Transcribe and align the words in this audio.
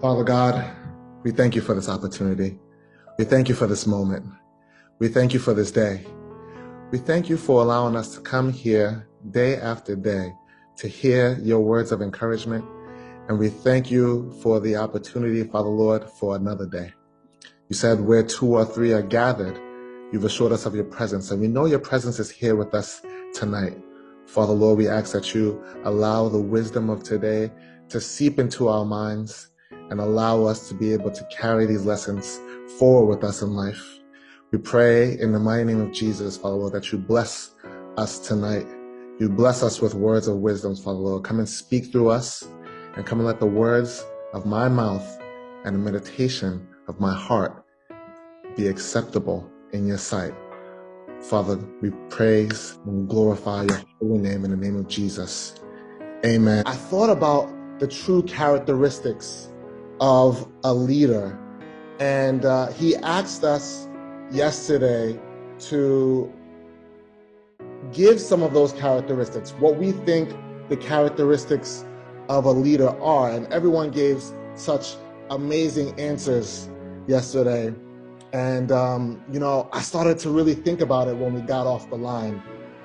Father 0.00 0.22
God, 0.22 0.64
we 1.24 1.32
thank 1.32 1.56
you 1.56 1.60
for 1.60 1.74
this 1.74 1.88
opportunity. 1.88 2.56
We 3.18 3.24
thank 3.24 3.48
you 3.48 3.56
for 3.56 3.66
this 3.66 3.84
moment. 3.84 4.24
We 5.00 5.08
thank 5.08 5.34
you 5.34 5.40
for 5.40 5.54
this 5.54 5.72
day. 5.72 6.06
We 6.92 6.98
thank 6.98 7.28
you 7.28 7.36
for 7.36 7.62
allowing 7.62 7.96
us 7.96 8.14
to 8.14 8.20
come 8.20 8.52
here 8.52 9.08
day 9.32 9.56
after 9.56 9.96
day 9.96 10.32
to 10.76 10.86
hear 10.86 11.36
your 11.42 11.58
words 11.58 11.90
of 11.90 12.00
encouragement. 12.00 12.64
And 13.28 13.40
we 13.40 13.48
thank 13.48 13.90
you 13.90 14.32
for 14.40 14.60
the 14.60 14.76
opportunity, 14.76 15.42
Father 15.42 15.68
Lord, 15.68 16.04
for 16.04 16.36
another 16.36 16.66
day. 16.66 16.92
You 17.68 17.74
said 17.74 18.00
where 18.00 18.22
two 18.22 18.54
or 18.54 18.64
three 18.64 18.92
are 18.92 19.02
gathered, 19.02 19.60
you've 20.12 20.24
assured 20.24 20.52
us 20.52 20.64
of 20.64 20.76
your 20.76 20.84
presence. 20.84 21.32
And 21.32 21.40
we 21.40 21.48
know 21.48 21.64
your 21.66 21.80
presence 21.80 22.20
is 22.20 22.30
here 22.30 22.54
with 22.54 22.72
us 22.72 23.02
tonight. 23.34 23.76
Father 24.26 24.52
Lord, 24.52 24.78
we 24.78 24.86
ask 24.86 25.12
that 25.12 25.34
you 25.34 25.60
allow 25.82 26.28
the 26.28 26.38
wisdom 26.38 26.88
of 26.88 27.02
today 27.02 27.50
to 27.88 28.00
seep 28.00 28.38
into 28.38 28.68
our 28.68 28.84
minds 28.84 29.50
and 29.90 30.00
allow 30.00 30.44
us 30.44 30.68
to 30.68 30.74
be 30.74 30.92
able 30.92 31.10
to 31.10 31.24
carry 31.24 31.66
these 31.66 31.84
lessons 31.84 32.40
forward 32.78 33.16
with 33.16 33.24
us 33.24 33.42
in 33.42 33.54
life. 33.54 33.98
We 34.50 34.58
pray 34.58 35.18
in 35.18 35.32
the 35.32 35.38
mighty 35.38 35.64
name 35.64 35.80
of 35.80 35.92
Jesus, 35.92 36.36
Father 36.36 36.56
Lord, 36.56 36.72
that 36.72 36.92
you 36.92 36.98
bless 36.98 37.50
us 37.96 38.18
tonight. 38.18 38.66
You 39.18 39.28
bless 39.28 39.62
us 39.62 39.80
with 39.80 39.94
words 39.94 40.28
of 40.28 40.36
wisdom, 40.36 40.76
Father 40.76 40.98
Lord. 40.98 41.24
Come 41.24 41.38
and 41.38 41.48
speak 41.48 41.92
through 41.92 42.08
us 42.08 42.48
and 42.96 43.04
come 43.04 43.18
and 43.18 43.26
let 43.26 43.40
the 43.40 43.46
words 43.46 44.04
of 44.32 44.46
my 44.46 44.68
mouth 44.68 45.06
and 45.64 45.74
the 45.74 45.78
meditation 45.78 46.66
of 46.86 47.00
my 47.00 47.14
heart 47.14 47.64
be 48.56 48.68
acceptable 48.68 49.50
in 49.72 49.86
your 49.86 49.98
sight. 49.98 50.34
Father, 51.22 51.58
we 51.82 51.90
praise 52.10 52.78
and 52.86 53.08
glorify 53.08 53.64
your 53.64 53.82
holy 54.00 54.18
name 54.18 54.44
in 54.44 54.50
the 54.50 54.56
name 54.56 54.76
of 54.76 54.88
Jesus. 54.88 55.60
Amen. 56.24 56.62
I 56.66 56.74
thought 56.74 57.10
about 57.10 57.50
the 57.80 57.86
true 57.86 58.22
characteristics 58.22 59.50
of 60.00 60.48
a 60.64 60.72
leader. 60.72 61.38
And 62.00 62.44
uh, 62.44 62.68
he 62.68 62.96
asked 62.96 63.44
us 63.44 63.88
yesterday 64.30 65.18
to 65.60 66.32
give 67.92 68.20
some 68.20 68.42
of 68.42 68.52
those 68.52 68.72
characteristics, 68.72 69.52
what 69.52 69.76
we 69.76 69.92
think 69.92 70.34
the 70.68 70.76
characteristics 70.76 71.84
of 72.28 72.44
a 72.44 72.50
leader 72.50 72.90
are. 73.00 73.30
And 73.30 73.46
everyone 73.52 73.90
gave 73.90 74.22
such 74.54 74.96
amazing 75.30 75.98
answers 75.98 76.68
yesterday. 77.06 77.74
And, 78.32 78.70
um, 78.70 79.22
you 79.32 79.40
know, 79.40 79.68
I 79.72 79.80
started 79.80 80.18
to 80.20 80.30
really 80.30 80.54
think 80.54 80.80
about 80.80 81.08
it 81.08 81.16
when 81.16 81.32
we 81.34 81.40
got 81.40 81.66
off 81.66 81.88
the 81.88 81.96
line. 81.96 82.42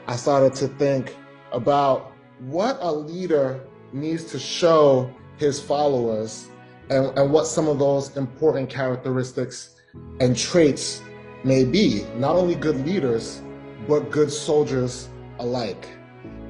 I 0.08 0.16
started 0.16 0.54
to 0.56 0.68
think 0.68 1.16
about 1.52 2.14
what 2.40 2.78
a 2.80 2.92
leader 2.92 3.62
needs 3.92 4.24
to 4.32 4.40
show 4.40 5.14
his 5.38 5.60
followers 5.62 6.50
and, 6.94 7.18
and 7.18 7.32
what 7.32 7.48
some 7.48 7.68
of 7.68 7.80
those 7.80 8.16
important 8.16 8.70
characteristics 8.70 9.76
and 10.20 10.38
traits 10.38 11.02
may 11.44 11.64
be. 11.64 12.06
Not 12.16 12.36
only 12.36 12.56
good 12.56 12.86
leaders, 12.86 13.42
but 13.88 14.12
good 14.12 14.32
soldiers 14.32 15.10
alike. 15.40 15.88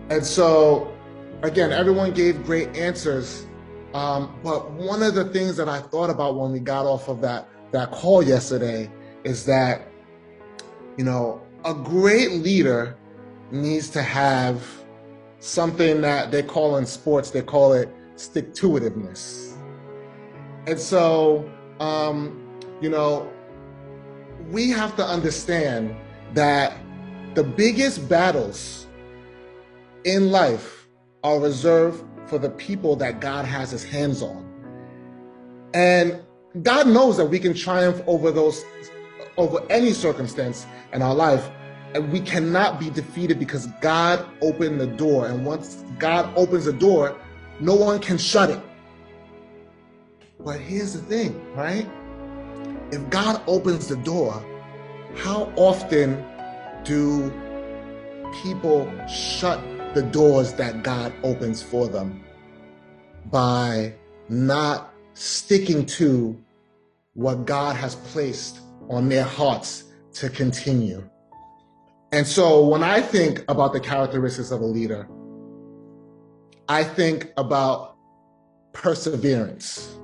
And 0.09 0.23
so, 0.25 0.94
again, 1.41 1.71
everyone 1.71 2.11
gave 2.11 2.44
great 2.44 2.75
answers. 2.75 3.47
Um, 3.94 4.38
but 4.44 4.71
one 4.71 5.02
of 5.02 5.16
the 5.16 5.25
things 5.25 5.55
that 5.58 5.69
I 5.69 5.80
thought 5.80 6.09
about 6.09 6.36
when 6.36 6.52
we 6.52 6.59
got 6.59 6.86
off 6.86 7.08
of 7.08 7.21
that, 7.21 7.47
that 7.71 7.91
call 7.91 8.21
yesterday 8.21 8.91
is 9.23 9.45
that, 9.45 9.88
you 10.97 11.05
know, 11.05 11.41
a 11.64 11.73
great 11.73 12.31
leader 12.31 12.97
needs 13.52 13.89
to 13.91 14.02
have 14.02 14.64
something 15.39 16.02
that 16.02 16.31
they 16.31 16.44
call 16.44 16.77
in 16.77 16.86
sports, 16.86 17.31
they 17.31 17.41
call 17.41 17.73
it 17.73 17.89
stick 18.16 18.53
to 18.55 18.69
itiveness. 18.69 19.52
And 20.66 20.80
so, 20.80 21.50
um, 21.80 22.59
you 22.81 22.89
know, 22.89 23.31
we 24.50 24.70
have 24.70 24.95
to 24.97 25.05
understand 25.05 25.95
that 26.33 26.78
the 27.33 27.44
biggest 27.44 28.08
battles 28.08 28.87
in 30.04 30.32
life 30.32 30.87
are 31.23 31.39
reserved 31.39 32.04
for 32.27 32.37
the 32.37 32.49
people 32.52 32.95
that 32.98 33.20
God 33.20 33.45
has 33.45 33.71
his 33.71 33.83
hands 33.83 34.21
on. 34.21 34.49
And 35.73 36.21
God 36.61 36.87
knows 36.87 37.17
that 37.17 37.26
we 37.26 37.39
can 37.39 37.54
triumph 37.54 38.02
over 38.05 38.32
those, 38.32 38.64
over 39.37 39.66
any 39.70 39.92
circumstance 39.92 40.66
in 40.93 41.02
our 41.02 41.16
life. 41.16 41.49
And 41.95 42.11
we 42.11 42.20
cannot 42.21 42.80
be 42.80 42.89
defeated 42.89 43.39
because 43.39 43.67
God 43.82 44.26
opened 44.42 44.80
the 44.80 44.87
door. 44.87 45.27
And 45.27 45.45
once 45.45 45.83
God 45.99 46.32
opens 46.36 46.66
the 46.66 46.73
door, 46.73 47.17
no 47.60 47.76
one 47.76 47.99
can 47.99 48.17
shut 48.17 48.49
it. 48.49 48.60
But 50.43 50.59
here's 50.59 50.93
the 50.93 50.99
thing, 50.99 51.42
right? 51.55 51.89
If 52.92 53.09
God 53.09 53.42
opens 53.48 53.87
the 53.87 53.95
door, 53.98 54.43
how 55.15 55.52
often 55.55 56.23
do 56.83 57.31
people 58.43 58.92
shut 59.08 59.61
the 59.93 60.02
doors 60.02 60.54
that 60.54 60.83
God 60.83 61.14
opens 61.23 61.61
for 61.61 61.87
them 61.87 62.23
by 63.31 63.93
not 64.27 64.93
sticking 65.14 65.86
to 65.86 66.37
what 67.14 67.45
God 67.45 67.75
has 67.75 67.95
placed 67.95 68.60
on 68.89 69.08
their 69.08 69.23
hearts 69.23 69.86
to 70.14 70.30
continue? 70.30 71.08
And 72.11 72.27
so 72.27 72.65
when 72.67 72.83
I 72.83 73.02
think 73.02 73.43
about 73.48 73.73
the 73.73 73.80
characteristics 73.80 74.52
of 74.52 74.61
a 74.61 74.65
leader, 74.65 75.08
I 76.67 76.83
think 76.83 77.31
about 77.37 77.95
perseverance. 78.73 79.98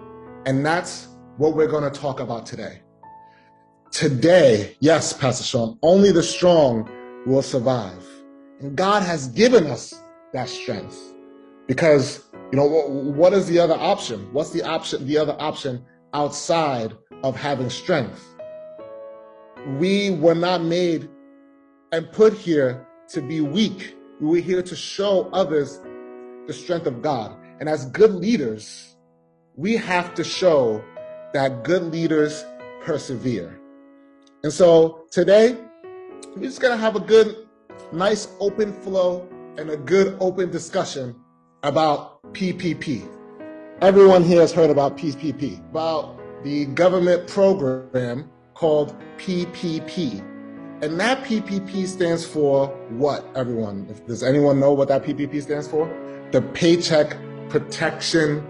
And 0.45 0.65
that's 0.65 1.07
what 1.37 1.55
we're 1.55 1.67
going 1.67 1.89
to 1.89 1.99
talk 1.99 2.19
about 2.19 2.45
today. 2.45 2.81
Today, 3.91 4.77
yes, 4.79 5.13
Pastor 5.13 5.43
Sean, 5.43 5.77
only 5.81 6.11
the 6.11 6.23
strong 6.23 6.89
will 7.25 7.41
survive. 7.41 8.05
And 8.61 8.75
God 8.75 9.03
has 9.03 9.27
given 9.27 9.67
us 9.67 9.93
that 10.33 10.47
strength. 10.47 10.97
Because, 11.67 12.23
you 12.51 12.57
know, 12.57 12.65
what 12.65 13.33
is 13.33 13.47
the 13.47 13.59
other 13.59 13.75
option? 13.75 14.29
What's 14.33 14.51
the 14.51 14.63
option, 14.63 15.05
the 15.05 15.17
other 15.17 15.35
option 15.39 15.83
outside 16.13 16.93
of 17.23 17.35
having 17.35 17.69
strength? 17.69 18.23
We 19.77 20.11
were 20.11 20.35
not 20.35 20.61
made 20.61 21.09
and 21.91 22.11
put 22.11 22.33
here 22.33 22.87
to 23.09 23.21
be 23.21 23.41
weak. 23.41 23.95
We 24.21 24.27
were 24.27 24.45
here 24.45 24.63
to 24.63 24.75
show 24.75 25.29
others 25.31 25.81
the 26.47 26.53
strength 26.53 26.87
of 26.87 27.01
God. 27.01 27.37
And 27.59 27.67
as 27.67 27.85
good 27.87 28.11
leaders, 28.11 28.88
we 29.59 29.75
have 29.75 30.15
to 30.15 30.23
show 30.23 30.81
that 31.33 31.65
good 31.65 31.83
leaders 31.91 32.45
persevere. 32.81 33.59
And 34.41 34.53
so 34.53 35.05
today, 35.11 35.57
we're 36.33 36.43
just 36.43 36.61
going 36.61 36.71
to 36.71 36.81
have 36.81 36.95
a 36.95 37.01
good, 37.01 37.45
nice 37.91 38.29
open 38.39 38.71
flow 38.71 39.27
and 39.57 39.69
a 39.69 39.75
good 39.75 40.15
open 40.21 40.49
discussion 40.49 41.13
about 41.63 42.23
PPP. 42.31 43.05
Everyone 43.81 44.23
here 44.23 44.39
has 44.39 44.53
heard 44.53 44.69
about 44.69 44.97
PPP, 44.97 45.59
about 45.71 46.17
the 46.45 46.67
government 46.67 47.27
program 47.27 48.31
called 48.53 48.95
PPP. 49.17 50.21
And 50.81 50.97
that 51.01 51.25
PPP 51.25 51.85
stands 51.85 52.25
for 52.25 52.67
what, 52.91 53.25
everyone? 53.35 53.93
Does 54.07 54.23
anyone 54.23 54.57
know 54.57 54.71
what 54.71 54.87
that 54.87 55.03
PPP 55.03 55.41
stands 55.41 55.67
for? 55.67 55.85
The 56.31 56.41
Paycheck 56.41 57.17
Protection 57.49 58.48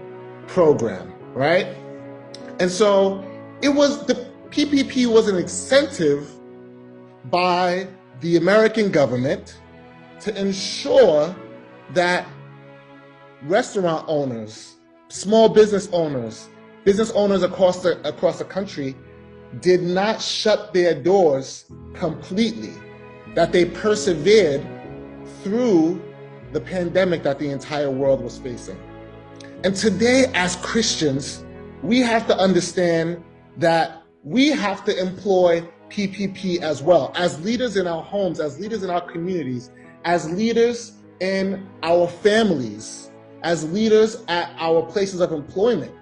program, 0.50 1.12
right? 1.32 1.66
And 2.58 2.70
so 2.70 3.24
it 3.62 3.68
was 3.68 4.04
the 4.06 4.14
PPP 4.50 5.06
was 5.06 5.28
an 5.28 5.36
incentive 5.36 6.28
by 7.26 7.86
the 8.20 8.36
American 8.36 8.90
government 8.90 9.58
to 10.20 10.38
ensure 10.38 11.34
that 11.94 12.26
restaurant 13.44 14.04
owners, 14.08 14.76
small 15.08 15.48
business 15.48 15.88
owners, 15.92 16.48
business 16.84 17.12
owners 17.12 17.42
across 17.42 17.82
the 17.82 18.00
across 18.06 18.38
the 18.38 18.44
country 18.44 18.96
did 19.60 19.82
not 19.82 20.20
shut 20.20 20.74
their 20.74 21.00
doors 21.00 21.66
completely, 21.94 22.74
that 23.34 23.52
they 23.52 23.64
persevered 23.64 24.66
through 25.42 26.02
the 26.52 26.60
pandemic 26.60 27.22
that 27.22 27.38
the 27.38 27.48
entire 27.50 27.90
world 27.90 28.20
was 28.20 28.38
facing. 28.38 28.78
And 29.62 29.76
today, 29.76 30.24
as 30.32 30.56
Christians, 30.56 31.44
we 31.82 32.00
have 32.00 32.26
to 32.28 32.36
understand 32.36 33.22
that 33.58 34.02
we 34.24 34.48
have 34.48 34.84
to 34.86 34.98
employ 34.98 35.68
PPP 35.90 36.62
as 36.62 36.82
well. 36.82 37.12
As 37.14 37.38
leaders 37.44 37.76
in 37.76 37.86
our 37.86 38.02
homes, 38.02 38.40
as 38.40 38.58
leaders 38.58 38.82
in 38.82 38.88
our 38.88 39.02
communities, 39.02 39.70
as 40.06 40.30
leaders 40.30 40.92
in 41.20 41.68
our 41.82 42.08
families, 42.08 43.10
as 43.42 43.70
leaders 43.70 44.24
at 44.28 44.50
our 44.58 44.82
places 44.82 45.20
of 45.20 45.32
employment, 45.32 45.92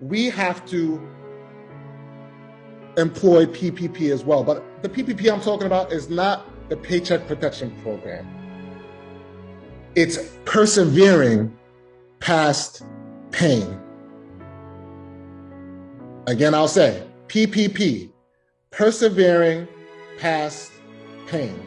we 0.00 0.30
have 0.30 0.64
to 0.66 1.00
employ 2.96 3.46
PPP 3.46 4.12
as 4.12 4.24
well. 4.24 4.44
But 4.44 4.82
the 4.82 4.88
PPP 4.88 5.32
I'm 5.32 5.40
talking 5.40 5.66
about 5.66 5.92
is 5.92 6.08
not 6.08 6.46
the 6.68 6.76
Paycheck 6.76 7.26
Protection 7.26 7.76
Program. 7.82 8.28
It's 9.96 10.18
persevering 10.44 11.56
past 12.20 12.82
pain. 13.32 13.80
Again, 16.26 16.54
I'll 16.54 16.68
say 16.68 17.02
PPP, 17.28 18.10
persevering 18.70 19.66
past 20.18 20.70
pain. 21.26 21.58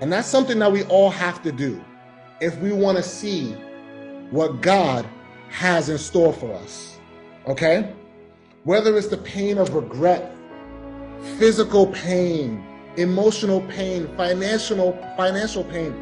And 0.00 0.12
that's 0.12 0.28
something 0.28 0.58
that 0.60 0.70
we 0.70 0.84
all 0.84 1.10
have 1.10 1.42
to 1.42 1.50
do 1.50 1.82
if 2.40 2.56
we 2.58 2.72
want 2.72 2.98
to 2.98 3.02
see 3.02 3.52
what 4.30 4.60
God 4.60 5.06
has 5.48 5.88
in 5.88 5.98
store 5.98 6.32
for 6.32 6.52
us. 6.54 6.98
Okay? 7.46 7.92
Whether 8.64 8.96
it's 8.96 9.08
the 9.08 9.16
pain 9.16 9.58
of 9.58 9.74
regret, 9.74 10.32
physical 11.38 11.86
pain, 11.88 12.64
emotional 12.96 13.62
pain, 13.62 14.08
financial 14.16 14.92
financial 15.16 15.64
pain, 15.64 15.94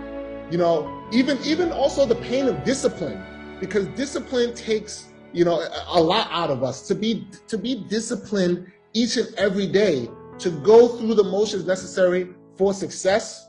you 0.50 0.58
know, 0.58 1.06
even 1.12 1.38
even 1.44 1.70
also 1.70 2.04
the 2.04 2.16
pain 2.16 2.49
of 2.49 2.64
discipline 2.64 3.22
because 3.61 3.87
discipline 3.88 4.55
takes, 4.55 5.06
you 5.32 5.44
know, 5.44 5.62
a 5.88 6.00
lot 6.00 6.29
out 6.31 6.50
of 6.50 6.62
us 6.62 6.87
to 6.88 6.94
be 6.94 7.26
to 7.49 7.58
be 7.58 7.85
disciplined 7.88 8.70
each 8.93 9.17
and 9.17 9.32
every 9.37 9.67
day 9.67 10.08
to 10.38 10.50
go 10.50 10.88
through 10.88 11.14
the 11.14 11.25
motions 11.25 11.67
necessary 11.67 12.29
for 12.56 12.73
success. 12.73 13.49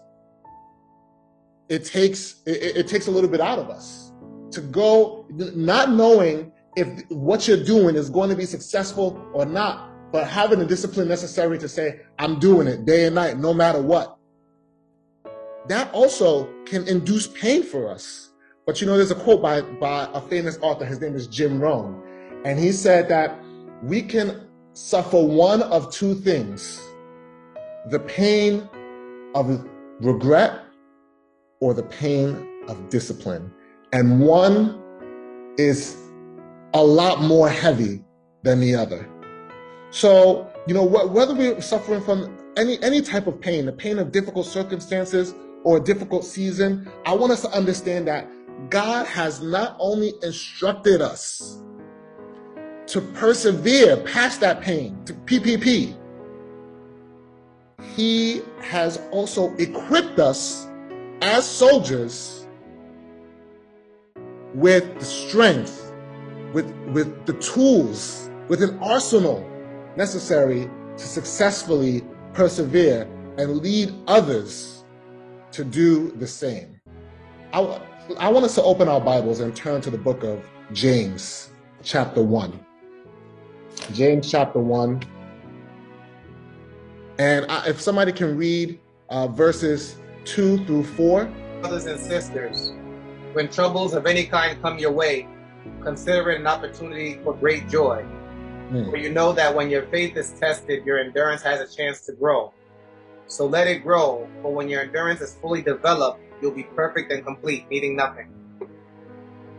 It 1.70 1.86
takes 1.86 2.42
it, 2.46 2.78
it 2.78 2.88
takes 2.88 3.08
a 3.08 3.12
little 3.12 3.30
bit 3.30 3.42
out 3.42 3.60
of 3.60 3.70
us 3.70 4.12
to 4.52 4.62
go 4.62 5.26
not 5.30 5.92
knowing 5.92 6.52
if 6.76 6.88
what 7.10 7.48
you're 7.48 7.64
doing 7.64 7.96
is 7.96 8.10
going 8.10 8.30
to 8.30 8.36
be 8.36 8.46
successful 8.46 9.22
or 9.34 9.46
not 9.46 9.88
but 10.12 10.28
having 10.28 10.60
the 10.60 10.66
discipline 10.66 11.08
necessary 11.08 11.58
to 11.60 11.68
say, 11.68 12.02
I'm 12.18 12.40
doing 12.40 12.68
it 12.68 12.86
day 12.86 13.06
and 13.06 13.16
night, 13.16 13.38
no 13.38 13.54
matter 13.54 13.82
what. 13.82 14.18
That 15.68 15.92
also 15.94 16.50
can 16.66 16.88
induce 16.88 17.28
pain 17.28 17.64
for 17.64 17.90
us. 17.90 18.32
But 18.68 18.82
you 18.82 18.86
know, 18.88 18.98
there's 18.98 19.12
a 19.12 19.16
quote 19.16 19.42
by, 19.42 19.62
by 19.62 20.10
a 20.14 20.20
famous 20.20 20.60
author, 20.62 20.84
his 20.84 21.00
name 21.00 21.16
is 21.16 21.26
Jim 21.26 21.58
Rohn, 21.62 22.04
and 22.44 22.60
he 22.60 22.74
said 22.74 23.08
that 23.08 23.40
we 23.82 24.02
can 24.02 24.46
suffer 24.74 25.24
one 25.24 25.64
of 25.64 25.92
two 25.92 26.14
things 26.14 26.82
the 27.90 28.00
pain 28.00 28.68
of 29.34 29.66
regret 30.02 30.66
or 31.62 31.74
the 31.74 31.84
pain 31.84 32.66
of 32.68 32.90
discipline. 32.90 33.50
And 33.94 34.20
one 34.20 34.84
is 35.58 35.96
a 36.74 36.84
lot 36.84 37.22
more 37.22 37.48
heavy 37.48 38.04
than 38.44 38.60
the 38.60 38.76
other. 38.76 39.08
So, 39.92 40.52
you 40.68 40.74
know, 40.74 40.86
wh- 40.86 41.10
whether 41.14 41.34
we're 41.34 41.62
suffering 41.62 42.02
from 42.02 42.38
any 42.58 42.84
any 42.84 43.02
type 43.02 43.28
of 43.28 43.40
pain, 43.40 43.66
the 43.66 43.72
pain 43.72 43.98
of 43.98 44.12
difficult 44.12 44.46
circumstances 44.46 45.34
or 45.64 45.78
a 45.78 45.80
difficult 45.80 46.26
season, 46.26 46.92
I 47.06 47.16
want 47.16 47.32
us 47.32 47.42
to 47.44 47.50
understand 47.52 48.10
that 48.10 48.28
God 48.70 49.06
has 49.08 49.42
not 49.42 49.76
only 49.80 50.14
instructed 50.24 51.02
us 51.02 51.62
to 52.88 53.02
persevere 53.02 53.98
past 53.98 54.42
that 54.42 54.62
pain, 54.62 54.98
to 55.06 55.14
PPP, 55.14 55.96
He 57.96 58.42
has 58.62 59.00
also 59.12 59.54
equipped 59.56 60.20
us 60.20 60.68
as 61.22 61.48
soldiers 61.48 62.48
with 64.54 64.98
the 65.00 65.06
strength, 65.06 65.94
with, 66.54 66.72
with 66.92 67.26
the 67.26 67.34
tools, 67.34 68.30
with 68.48 68.64
an 68.64 68.78
arsenal 68.80 69.48
necessary 69.96 70.70
to 70.98 71.04
successfully 71.04 72.04
persevere 72.34 73.08
and 73.38 73.58
lead 73.58 73.94
others 74.08 74.84
to 75.52 75.64
do 75.64 76.12
the 76.14 76.28
same. 76.28 76.80
I 78.18 78.30
want 78.30 78.46
us 78.46 78.56
to 78.56 78.64
open 78.64 78.88
our 78.88 79.02
Bibles 79.02 79.42
and 79.42 79.56
turn 79.56 79.82
to 79.82 79.90
the 79.90 79.98
book 79.98 80.24
of 80.24 80.48
James, 80.72 81.52
chapter 81.84 82.24
1. 82.24 82.60
James, 83.94 84.32
chapter 84.32 84.60
1. 84.60 85.04
And 87.20 87.46
I, 87.52 87.68
if 87.68 87.82
somebody 87.82 88.12
can 88.12 88.38
read 88.38 88.80
uh, 89.10 89.28
verses 89.28 89.98
2 90.26 90.66
through 90.66 90.84
4. 90.84 91.26
Brothers 91.62 91.86
and 91.86 92.00
sisters, 92.00 92.74
when 93.34 93.50
troubles 93.50 93.94
of 93.94 94.06
any 94.06 94.26
kind 94.26 94.62
come 94.62 94.80
your 94.80 94.92
way, 94.92 95.28
consider 95.82 96.32
it 96.32 96.40
an 96.40 96.48
opportunity 96.48 97.20
for 97.24 97.34
great 97.34 97.68
joy 97.68 98.06
Mm. 98.72 98.90
For 98.90 98.98
you 98.98 99.12
know 99.12 99.32
that 99.34 99.56
when 99.56 99.70
your 99.70 99.84
faith 99.84 100.18
is 100.18 100.32
tested, 100.32 100.86
your 100.86 101.00
endurance 101.00 101.42
has 101.44 101.62
a 101.62 101.76
chance 101.76 102.02
to 102.02 102.12
grow. 102.14 102.54
So 103.28 103.46
let 103.46 103.68
it 103.68 103.84
grow, 103.84 104.28
for 104.42 104.54
when 104.54 104.70
your 104.70 104.82
endurance 104.82 105.22
is 105.22 105.36
fully 105.36 105.62
developed, 105.62 106.22
you'll 106.42 106.52
be 106.52 106.64
perfect 106.64 107.12
and 107.12 107.26
complete, 107.26 107.70
needing 107.70 107.96
nothing. 107.96 108.30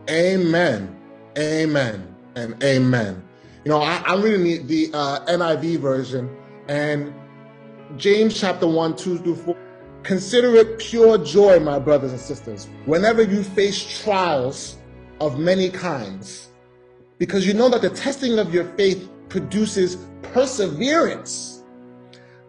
Amen. 0.09 0.97
Amen. 1.37 2.15
And 2.35 2.63
amen. 2.63 3.23
You 3.65 3.71
know, 3.71 3.81
I, 3.81 4.13
am 4.13 4.23
reading 4.23 4.45
the, 4.45 4.59
the 4.89 4.97
uh, 4.97 5.27
NIV 5.27 5.79
version 5.79 6.35
and 6.69 7.13
James 7.97 8.39
chapter 8.39 8.67
1, 8.67 8.97
2 8.97 9.19
through 9.19 9.37
4. 9.37 9.57
Consider 10.03 10.55
it 10.57 10.79
pure 10.79 11.19
joy, 11.19 11.59
my 11.59 11.79
brothers 11.79 12.13
and 12.13 12.21
sisters, 12.21 12.69
whenever 12.87 13.23
you 13.23 13.43
face 13.43 14.03
trials 14.03 14.79
of 15.21 15.39
many 15.39 15.69
kinds 15.69 16.49
because 17.19 17.47
you 17.47 17.53
know 17.53 17.69
that 17.69 17.83
the 17.83 17.91
testing 17.91 18.39
of 18.39 18.55
your 18.55 18.65
faith 18.77 19.09
produces 19.29 19.97
perseverance. 20.23 21.65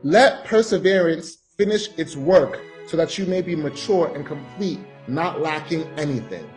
Let 0.04 0.46
perseverance 0.46 1.38
finish 1.58 1.90
its 1.98 2.16
work 2.16 2.62
so 2.89 2.97
that 2.97 3.19
you 3.19 3.25
may 3.27 3.41
be 3.41 3.56
mature 3.56 4.12
and 4.15 4.25
complete, 4.25 4.80
not 5.07 5.41
lacking 5.41 5.83
anything. 6.00 6.50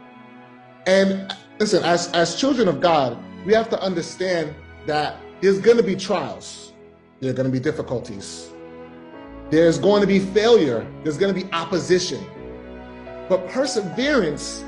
And 0.87 1.31
listen, 1.58 1.84
as, 1.84 2.11
as 2.12 2.40
children 2.40 2.69
of 2.69 2.81
God, 2.81 3.19
we 3.44 3.52
have 3.52 3.69
to 3.69 3.81
understand 3.82 4.55
that 4.87 5.19
there's 5.43 5.58
going 5.58 5.76
to 5.76 5.82
be 5.82 5.94
trials, 5.94 6.73
there 7.20 7.31
are 7.31 7.34
going 7.34 7.46
to 7.46 7.52
be 7.52 7.61
difficulties, 7.61 8.50
there's 9.50 9.79
going 9.79 10.00
to 10.00 10.06
be 10.06 10.20
failure, 10.20 10.90
there's 11.02 11.19
going 11.19 11.34
to 11.34 11.38
be 11.38 11.52
opposition. 11.52 12.25
But 13.28 13.46
perseverance 13.50 14.64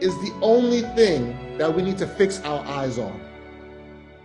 is 0.00 0.12
the 0.22 0.36
only 0.42 0.80
thing 0.96 1.56
that 1.56 1.72
we 1.72 1.82
need 1.82 1.98
to 1.98 2.06
fix 2.06 2.40
our 2.40 2.66
eyes 2.66 2.98
on. 2.98 3.20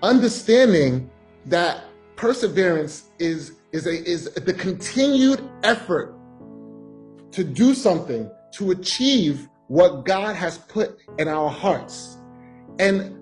Understanding 0.02 1.12
that 1.46 1.84
perseverance 2.16 3.10
is, 3.20 3.54
is, 3.72 3.86
a, 3.86 4.04
is 4.04 4.34
the 4.34 4.54
continued 4.54 5.48
effort 5.62 6.16
to 7.36 7.44
do 7.44 7.74
something 7.74 8.30
to 8.54 8.72
achieve 8.72 9.48
what 9.68 10.06
God 10.06 10.36
has 10.36 10.58
put 10.58 10.98
in 11.18 11.28
our 11.28 11.50
hearts. 11.50 12.18
And 12.80 13.18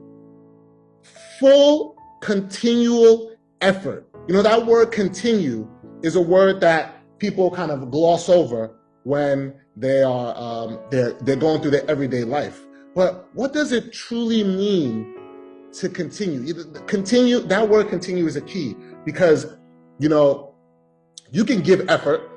full 1.40 1.96
continual 2.22 3.36
effort. 3.62 4.08
You 4.28 4.36
know, 4.36 4.42
that 4.42 4.66
word 4.66 4.92
continue 4.92 5.68
is 6.04 6.16
a 6.16 6.22
word 6.22 6.62
that 6.62 6.96
people 7.18 7.50
kind 7.52 7.72
of 7.72 7.90
gloss 7.92 8.30
over 8.30 8.76
when 9.04 9.56
they 9.76 10.04
are 10.04 10.36
um, 10.38 10.80
they're 10.92 11.14
they're 11.14 11.36
going 11.36 11.62
through 11.62 11.72
their 11.72 11.90
everyday 11.90 12.24
life. 12.24 12.62
But 12.96 13.28
what 13.34 13.54
does 13.54 13.72
it 13.72 13.92
truly 13.92 14.44
mean 14.44 15.16
to 15.74 15.90
continue? 15.90 16.54
Continue 16.86 17.40
that 17.40 17.68
word 17.68 17.90
continue 17.90 18.28
is 18.28 18.36
a 18.36 18.42
key 18.42 18.76
because 19.06 19.58
you 20.00 20.10
know 20.10 20.54
you 21.32 21.44
can 21.44 21.62
give 21.62 21.90
effort. 21.90 22.30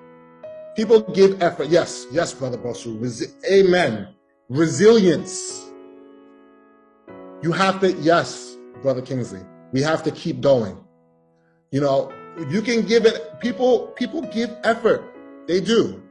People 0.76 1.00
give 1.12 1.42
effort. 1.42 1.68
Yes, 1.68 2.06
yes, 2.12 2.35
brother 2.35 2.59
Bosu. 2.59 2.99
Resi- 3.00 3.33
Amen. 3.50 4.09
Resilience. 4.49 5.64
You 7.42 7.52
have 7.52 7.80
to, 7.80 7.92
yes, 7.95 8.56
brother 8.83 9.02
Kingsley. 9.02 9.40
We 9.73 9.83
have 9.83 10.02
to 10.04 10.11
keep 10.11 10.40
going. 10.40 10.78
You 11.71 11.80
know, 11.80 12.12
you 12.50 12.62
can 12.62 12.87
give 12.87 13.06
it. 13.06 13.40
People, 13.40 13.88
people 13.97 14.21
give 14.21 14.50
effort. 14.64 15.02
They 15.49 15.61
do. 15.61 16.02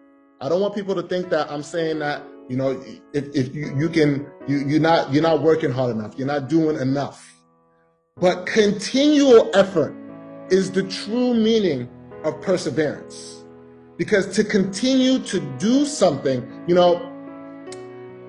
I 0.42 0.50
don't 0.50 0.62
want 0.62 0.76
people 0.76 0.96
to 0.96 1.04
think 1.04 1.30
that 1.30 1.50
I'm 1.52 1.64
saying 1.64 2.00
that 2.00 2.24
you 2.50 2.58
know 2.58 2.84
if, 3.14 3.26
if 3.36 3.56
you, 3.56 3.76
you 3.76 3.90
can 3.90 4.28
you 4.48 4.58
you're 4.60 4.82
not 4.82 5.12
you're 5.12 5.24
not 5.24 5.42
working 5.42 5.72
hard 5.72 5.96
enough 5.96 6.14
you're 6.18 6.28
not 6.28 6.48
doing 6.48 6.80
enough 6.80 7.34
but 8.18 8.46
continual 8.46 9.50
effort 9.56 9.96
is 10.50 10.72
the 10.72 10.84
true 10.84 11.34
meaning 11.34 11.90
of 12.24 12.40
perseverance 12.42 13.45
because 13.98 14.34
to 14.36 14.44
continue 14.44 15.20
to 15.20 15.40
do 15.58 15.86
something 15.86 16.64
you 16.68 16.76
know 16.76 17.12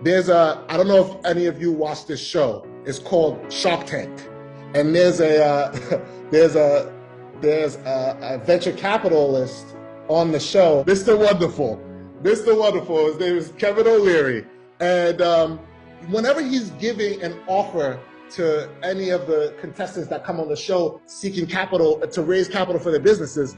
there's 0.02 0.28
a 0.28 0.64
i 0.68 0.76
don't 0.76 0.88
know 0.88 1.04
if 1.04 1.24
any 1.24 1.46
of 1.46 1.60
you 1.60 1.72
watch 1.72 2.06
this 2.06 2.20
show 2.20 2.66
it's 2.84 2.98
called 2.98 3.40
shark 3.52 3.86
tank 3.86 4.28
and 4.74 4.94
there's 4.94 5.20
a 5.20 5.44
uh, 5.44 6.00
there's 6.30 6.56
a 6.56 6.92
there's 7.40 7.76
a, 7.76 8.18
a 8.22 8.38
venture 8.44 8.72
capitalist 8.72 9.76
on 10.08 10.32
the 10.32 10.40
show 10.40 10.84
mr 10.84 11.18
wonderful 11.18 11.82
Mr. 12.22 12.58
Wonderful. 12.58 13.06
His 13.06 13.18
name 13.18 13.36
is 13.36 13.52
Kevin 13.58 13.86
O'Leary. 13.86 14.46
And 14.80 15.20
um, 15.20 15.60
whenever 16.08 16.42
he's 16.42 16.70
giving 16.70 17.22
an 17.22 17.38
offer 17.46 18.00
to 18.30 18.68
any 18.82 19.10
of 19.10 19.26
the 19.26 19.54
contestants 19.60 20.08
that 20.08 20.24
come 20.24 20.40
on 20.40 20.48
the 20.48 20.56
show 20.56 21.00
seeking 21.06 21.46
capital 21.46 22.00
to 22.00 22.22
raise 22.22 22.48
capital 22.48 22.80
for 22.80 22.90
their 22.90 23.00
businesses, 23.00 23.56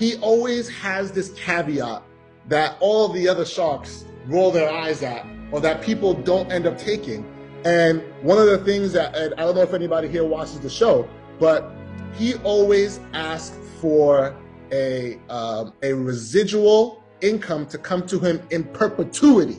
he 0.00 0.16
always 0.16 0.66
has 0.66 1.12
this 1.12 1.28
caveat 1.34 2.02
that 2.48 2.78
all 2.80 3.10
the 3.10 3.28
other 3.28 3.44
sharks 3.44 4.06
roll 4.26 4.50
their 4.50 4.72
eyes 4.72 5.02
at 5.02 5.26
or 5.52 5.60
that 5.60 5.82
people 5.82 6.14
don't 6.14 6.50
end 6.50 6.66
up 6.66 6.78
taking. 6.78 7.22
And 7.66 8.02
one 8.22 8.38
of 8.38 8.46
the 8.46 8.56
things 8.64 8.94
that, 8.94 9.14
I 9.14 9.28
don't 9.28 9.54
know 9.54 9.60
if 9.60 9.74
anybody 9.74 10.08
here 10.08 10.24
watches 10.24 10.58
the 10.60 10.70
show, 10.70 11.06
but 11.38 11.70
he 12.14 12.36
always 12.36 12.98
asks 13.12 13.58
for 13.78 14.34
a 14.72 15.18
um, 15.28 15.74
a 15.82 15.92
residual 15.92 17.02
income 17.20 17.66
to 17.66 17.76
come 17.76 18.06
to 18.06 18.18
him 18.18 18.40
in 18.50 18.64
perpetuity. 18.64 19.58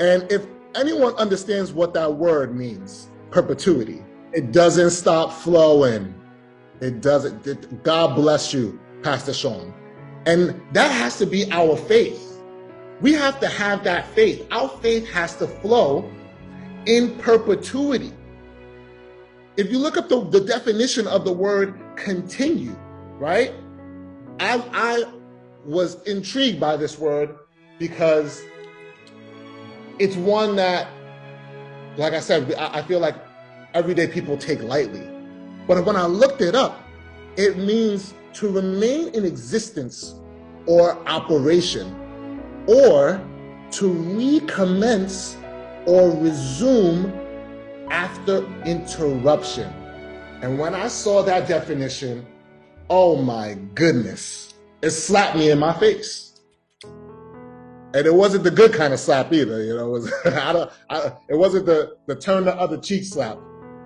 And 0.00 0.30
if 0.30 0.46
anyone 0.74 1.14
understands 1.14 1.72
what 1.72 1.94
that 1.94 2.12
word 2.12 2.54
means, 2.54 3.08
perpetuity, 3.30 4.02
it 4.32 4.52
doesn't 4.52 4.90
stop 4.90 5.32
flowing. 5.32 6.14
It 6.80 7.00
doesn't. 7.00 7.46
It, 7.46 7.82
God 7.82 8.14
bless 8.16 8.52
you, 8.52 8.78
Pastor 9.02 9.32
Sean. 9.32 9.74
And 10.26 10.60
that 10.72 10.90
has 10.90 11.18
to 11.18 11.26
be 11.26 11.50
our 11.50 11.76
faith. 11.76 12.26
We 13.00 13.12
have 13.14 13.40
to 13.40 13.48
have 13.48 13.84
that 13.84 14.06
faith. 14.08 14.46
Our 14.50 14.68
faith 14.80 15.08
has 15.08 15.36
to 15.36 15.46
flow 15.46 16.10
in 16.86 17.16
perpetuity. 17.18 18.12
If 19.56 19.70
you 19.70 19.78
look 19.78 19.96
up 19.96 20.08
the, 20.08 20.22
the 20.24 20.40
definition 20.40 21.06
of 21.06 21.24
the 21.24 21.32
word 21.32 21.78
continue, 21.96 22.76
right? 23.18 23.52
I, 24.38 24.62
I 24.72 25.04
was 25.64 26.02
intrigued 26.04 26.60
by 26.60 26.76
this 26.76 26.98
word 26.98 27.36
because 27.78 28.42
it's 29.98 30.16
one 30.16 30.56
that, 30.56 30.88
like 31.96 32.12
I 32.12 32.20
said, 32.20 32.54
I, 32.54 32.78
I 32.78 32.82
feel 32.82 33.00
like 33.00 33.16
everyday 33.74 34.06
people 34.06 34.36
take 34.36 34.62
lightly. 34.62 35.06
But 35.66 35.84
when 35.84 35.96
I 35.96 36.06
looked 36.06 36.40
it 36.40 36.54
up, 36.54 36.82
it 37.36 37.58
means 37.58 38.14
to 38.34 38.50
remain 38.50 39.08
in 39.14 39.24
existence 39.24 40.14
or 40.66 40.96
operation, 41.08 41.94
or 42.66 43.20
to 43.72 43.92
recommence 43.92 45.36
or 45.86 46.10
resume 46.10 47.12
after 47.90 48.44
interruption. 48.64 49.72
And 50.42 50.58
when 50.58 50.74
I 50.74 50.88
saw 50.88 51.22
that 51.22 51.48
definition, 51.48 52.26
oh 52.88 53.16
my 53.16 53.54
goodness, 53.74 54.54
it 54.82 54.90
slapped 54.90 55.36
me 55.36 55.50
in 55.50 55.58
my 55.58 55.72
face. 55.78 56.40
And 57.92 58.06
it 58.06 58.14
wasn't 58.14 58.44
the 58.44 58.50
good 58.50 58.72
kind 58.72 58.92
of 58.92 59.00
slap 59.00 59.32
either, 59.32 59.64
you 59.64 59.76
know. 59.76 59.96
It, 59.96 60.00
was, 60.00 60.12
I 60.26 60.68
I, 60.88 61.12
it 61.28 61.34
wasn't 61.34 61.66
the, 61.66 61.96
the 62.06 62.14
turn 62.14 62.44
the 62.44 62.54
other 62.54 62.78
cheek 62.78 63.04
slap. 63.04 63.38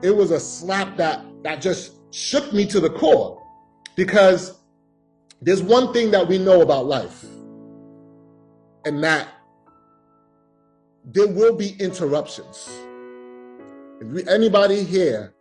It 0.03 0.15
was 0.15 0.31
a 0.31 0.39
slap 0.39 0.97
that 0.99 1.25
that 1.43 1.63
just 1.63 1.95
shook 2.11 2.53
me 2.53 2.67
to 2.67 2.81
the 2.81 2.91
core, 2.91 3.43
because 3.97 4.59
there's 5.41 5.63
one 5.63 5.93
thing 5.93 6.11
that 6.13 6.27
we 6.27 6.39
know 6.39 6.63
about 6.63 6.87
life, 6.87 7.25
and 8.85 9.03
that 9.03 9.29
there 11.05 11.29
will 11.29 11.55
be 11.55 11.77
interruptions. 11.79 12.69
If 14.01 14.09
we, 14.09 14.29
anybody 14.29 14.83
here, 14.85 15.35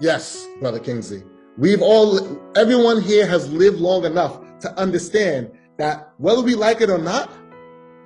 yes, 0.00 0.46
Brother 0.60 0.80
Kingsley, 0.80 1.22
we've 1.56 1.82
all, 1.82 2.40
everyone 2.56 3.00
here 3.00 3.26
has 3.26 3.50
lived 3.52 3.78
long 3.78 4.04
enough 4.04 4.40
to 4.60 4.78
understand 4.78 5.50
that 5.78 6.12
whether 6.18 6.42
we 6.42 6.54
like 6.54 6.80
it 6.80 6.90
or 6.90 6.98
not, 6.98 7.30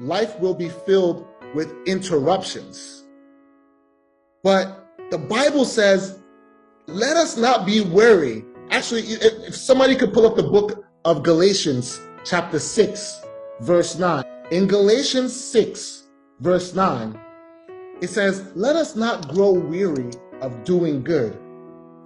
life 0.01 0.39
will 0.39 0.55
be 0.55 0.69
filled 0.69 1.27
with 1.55 1.75
interruptions. 1.87 3.05
But 4.43 4.87
the 5.11 5.19
Bible 5.19 5.65
says, 5.65 6.19
let 6.87 7.17
us 7.17 7.37
not 7.37 7.67
be 7.67 7.81
weary. 7.81 8.45
Actually, 8.71 9.03
if 9.03 9.57
somebody 9.57 9.97
could 9.97 10.13
pull 10.13 10.27
up 10.27 10.37
the 10.37 10.43
book 10.43 10.85
of 11.05 11.23
Galatians, 11.23 12.01
chapter 12.25 12.59
6, 12.59 13.23
verse 13.61 13.99
9. 13.99 14.25
In 14.51 14.67
Galatians 14.67 15.35
6, 15.35 16.05
verse 16.41 16.75
9, 16.75 17.19
it 18.01 18.09
says, 18.09 18.53
Let 18.55 18.77
us 18.77 18.95
not 18.95 19.29
grow 19.29 19.53
weary 19.53 20.11
of 20.41 20.65
doing 20.65 21.03
good, 21.03 21.39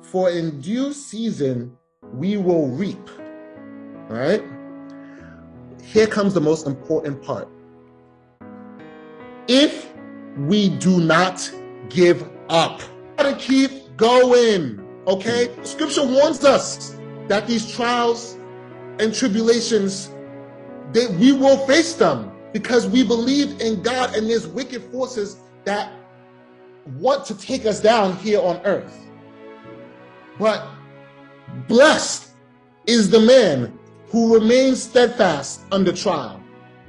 for 0.03 0.31
in 0.31 0.61
due 0.61 0.93
season 0.93 1.77
we 2.15 2.37
will 2.37 2.69
reap. 2.69 3.11
All 4.11 4.17
right? 4.17 4.43
Here 5.83 6.07
comes 6.07 6.33
the 6.33 6.41
most 6.41 6.67
important 6.67 7.23
part. 7.23 7.49
If 9.49 9.93
we 10.39 10.69
do 10.69 11.01
not 11.01 11.51
give 11.89 12.29
up, 12.49 12.81
gotta 13.17 13.35
keep 13.37 13.97
going. 13.97 14.82
Okay? 15.07 15.55
Scripture 15.63 16.07
warns 16.07 16.45
us 16.45 16.97
that 17.29 17.47
these 17.47 17.71
trials 17.75 18.37
and 18.99 19.15
tribulations, 19.15 20.11
that 20.93 21.11
we 21.19 21.33
will 21.33 21.57
face 21.67 21.95
them 21.95 22.33
because 22.53 22.87
we 22.87 23.03
believe 23.03 23.61
in 23.61 23.83
God 23.83 24.15
and 24.15 24.29
there's 24.29 24.47
wicked 24.47 24.83
forces 24.93 25.39
that 25.65 25.93
want 26.99 27.25
to 27.27 27.37
take 27.37 27.65
us 27.65 27.81
down 27.81 28.17
here 28.17 28.41
on 28.41 28.61
earth. 28.65 28.99
But 30.39 30.67
blessed 31.69 32.31
is 32.87 33.11
the 33.11 33.21
man 33.21 33.79
who 34.09 34.35
remains 34.35 34.83
steadfast 34.83 35.63
under 35.73 35.93
trial. 35.93 36.43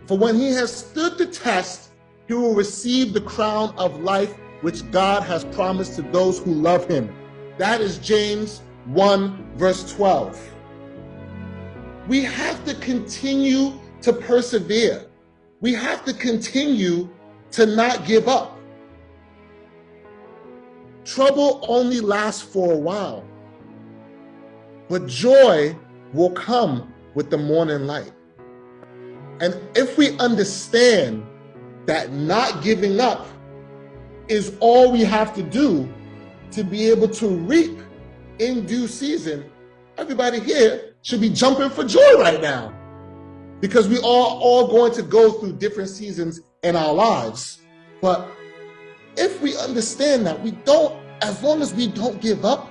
For 0.07 0.17
when 0.17 0.35
he 0.35 0.49
has 0.53 0.75
stood 0.75 1.17
the 1.17 1.27
test, 1.27 1.91
he 2.27 2.33
will 2.33 2.53
receive 2.53 3.13
the 3.13 3.21
crown 3.21 3.73
of 3.77 4.01
life 4.01 4.33
which 4.61 4.89
God 4.91 5.23
has 5.23 5.45
promised 5.45 5.95
to 5.95 6.01
those 6.01 6.39
who 6.39 6.53
love 6.53 6.87
him. 6.87 7.13
That 7.57 7.81
is 7.81 7.97
James 7.99 8.61
1, 8.85 9.53
verse 9.55 9.91
12. 9.93 10.51
We 12.07 12.23
have 12.23 12.63
to 12.65 12.75
continue 12.75 13.73
to 14.01 14.11
persevere 14.11 15.07
we 15.63 15.73
have 15.73 16.03
to 16.03 16.13
continue 16.13 17.09
to 17.51 17.65
not 17.65 18.05
give 18.05 18.27
up. 18.27 18.59
Trouble 21.05 21.65
only 21.69 22.01
lasts 22.01 22.41
for 22.41 22.73
a 22.73 22.77
while, 22.77 23.25
but 24.89 25.07
joy 25.07 25.73
will 26.11 26.31
come 26.31 26.93
with 27.15 27.29
the 27.29 27.37
morning 27.37 27.87
light. 27.87 28.11
And 29.39 29.57
if 29.73 29.97
we 29.97 30.17
understand 30.19 31.25
that 31.85 32.11
not 32.11 32.61
giving 32.61 32.99
up 32.99 33.25
is 34.27 34.57
all 34.59 34.91
we 34.91 35.05
have 35.05 35.33
to 35.35 35.43
do 35.43 35.87
to 36.53 36.63
be 36.63 36.89
able 36.89 37.07
to 37.07 37.27
reap 37.27 37.79
in 38.39 38.65
due 38.65 38.87
season, 38.87 39.49
everybody 39.97 40.39
here 40.39 40.95
should 41.01 41.21
be 41.21 41.29
jumping 41.29 41.69
for 41.69 41.83
joy 41.83 42.17
right 42.17 42.41
now 42.41 42.73
because 43.59 43.87
we 43.87 43.97
are 43.97 44.01
all 44.03 44.67
going 44.67 44.91
to 44.93 45.01
go 45.01 45.31
through 45.31 45.53
different 45.53 45.89
seasons 45.89 46.41
in 46.63 46.75
our 46.75 46.93
lives. 46.93 47.61
But 48.01 48.29
if 49.15 49.41
we 49.41 49.55
understand 49.57 50.25
that 50.27 50.41
we 50.41 50.51
don't, 50.51 51.01
as 51.21 51.41
long 51.41 51.61
as 51.61 51.73
we 51.73 51.87
don't 51.87 52.19
give 52.21 52.43
up, 52.43 52.69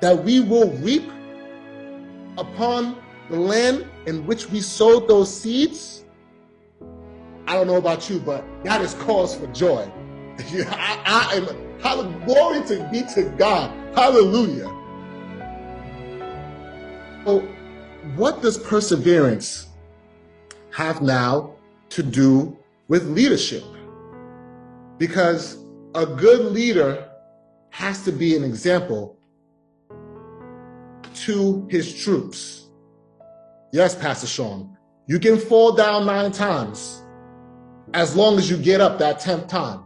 that 0.00 0.24
we 0.24 0.40
will 0.40 0.70
reap 0.78 1.10
upon 2.38 2.96
the 3.28 3.36
land 3.36 3.86
in 4.06 4.24
which 4.26 4.48
we 4.48 4.60
sowed 4.60 5.08
those 5.08 5.32
seeds, 5.32 6.04
I 7.46 7.54
don't 7.54 7.66
know 7.66 7.76
about 7.76 8.08
you, 8.08 8.18
but 8.18 8.44
that 8.64 8.80
is 8.80 8.94
cause 8.94 9.34
for 9.34 9.46
joy. 9.48 9.90
I, 10.38 11.02
I 11.04 11.34
am, 11.36 11.69
glory 12.24 12.64
to 12.66 12.88
be 12.90 13.02
to 13.14 13.24
God. 13.36 13.70
Hallelujah. 13.94 14.66
So, 17.24 17.40
what 18.16 18.42
does 18.42 18.58
perseverance 18.58 19.68
have 20.72 21.02
now 21.02 21.54
to 21.90 22.02
do 22.02 22.56
with 22.88 23.06
leadership. 23.08 23.64
Because 24.98 25.58
a 25.94 26.06
good 26.06 26.52
leader 26.52 27.08
has 27.70 28.04
to 28.04 28.12
be 28.12 28.36
an 28.36 28.44
example 28.44 29.16
to 31.14 31.66
his 31.70 32.02
troops. 32.02 32.66
Yes, 33.72 33.94
Pastor 33.94 34.26
Sean, 34.26 34.76
you 35.06 35.18
can 35.18 35.38
fall 35.38 35.72
down 35.72 36.06
nine 36.06 36.32
times 36.32 37.02
as 37.94 38.16
long 38.16 38.38
as 38.38 38.50
you 38.50 38.56
get 38.56 38.80
up 38.80 38.98
that 38.98 39.20
10th 39.20 39.48
time. 39.48 39.84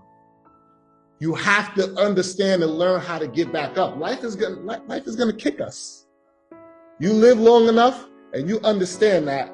You 1.24 1.34
have 1.36 1.74
to 1.76 1.90
understand 1.94 2.62
and 2.62 2.72
learn 2.72 3.00
how 3.00 3.18
to 3.18 3.26
get 3.26 3.50
back 3.50 3.78
up. 3.78 3.96
Life 3.96 4.24
is 4.24 4.36
gonna 4.36 4.56
life 4.60 5.06
is 5.06 5.16
going 5.16 5.34
to 5.34 5.42
kick 5.42 5.58
us. 5.58 6.04
You 7.00 7.14
live 7.14 7.40
long 7.40 7.66
enough 7.66 8.06
and 8.34 8.46
you 8.46 8.60
understand 8.60 9.26
that 9.28 9.50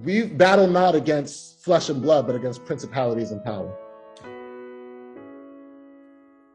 we 0.00 0.26
battle 0.26 0.66
not 0.66 0.94
against 0.94 1.64
flesh 1.64 1.88
and 1.88 2.02
blood, 2.02 2.26
but 2.26 2.36
against 2.36 2.66
principalities 2.66 3.30
and 3.30 3.42
power. 3.42 3.74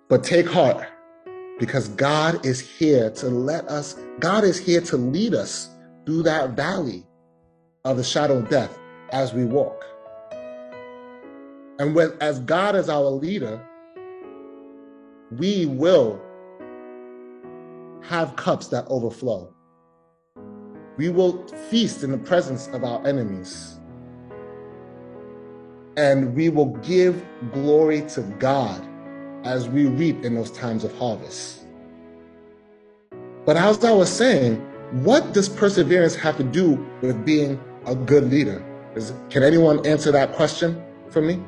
But 0.08 0.24
take 0.24 0.48
heart 0.48 0.86
because 1.58 1.88
God 1.88 2.46
is 2.46 2.60
here 2.60 3.10
to 3.10 3.28
let 3.28 3.68
us, 3.70 3.96
God 4.20 4.44
is 4.44 4.60
here 4.60 4.82
to 4.82 4.98
lead 4.98 5.34
us 5.34 5.68
through 6.06 6.22
that 6.24 6.52
valley 6.52 7.08
of 7.86 7.98
the 7.98 8.04
shadow 8.04 8.38
of 8.38 8.50
death 8.50 8.78
as 9.10 9.34
we 9.34 9.46
walk. 9.46 9.84
And 11.80 11.94
when, 11.94 12.14
as 12.22 12.40
God 12.40 12.76
is 12.76 12.90
our 12.90 13.04
leader, 13.04 13.64
we 15.32 15.66
will 15.66 16.20
have 18.02 18.36
cups 18.36 18.68
that 18.68 18.88
overflow. 18.88 19.54
We 20.98 21.10
will 21.10 21.46
feast 21.70 22.04
in 22.04 22.12
the 22.12 22.18
presence 22.18 22.68
of 22.70 22.84
our 22.84 23.06
enemies. 23.06 23.80
And 25.98 26.36
we 26.36 26.50
will 26.50 26.76
give 26.78 27.24
glory 27.52 28.02
to 28.10 28.22
God 28.40 28.84
as 29.44 29.70
we 29.70 29.86
reap 29.86 30.24
in 30.26 30.36
those 30.36 30.52
times 30.52 30.84
of 30.84 30.96
harvest. 30.98 31.66
But 33.46 33.56
as 33.56 33.84
I 33.84 33.92
was 33.92 34.10
saying, 34.10 34.56
what 35.04 35.34
does 35.34 35.48
perseverance 35.48 36.16
have 36.16 36.38
to 36.38 36.44
do 36.44 36.84
with 37.02 37.24
being 37.26 37.60
a 37.86 37.94
good 37.94 38.32
leader? 38.32 38.64
Is, 38.96 39.14
can 39.30 39.44
anyone 39.44 39.86
answer 39.86 40.12
that 40.12 40.34
question 40.34 40.84
for 41.10 41.22
me? 41.22 41.40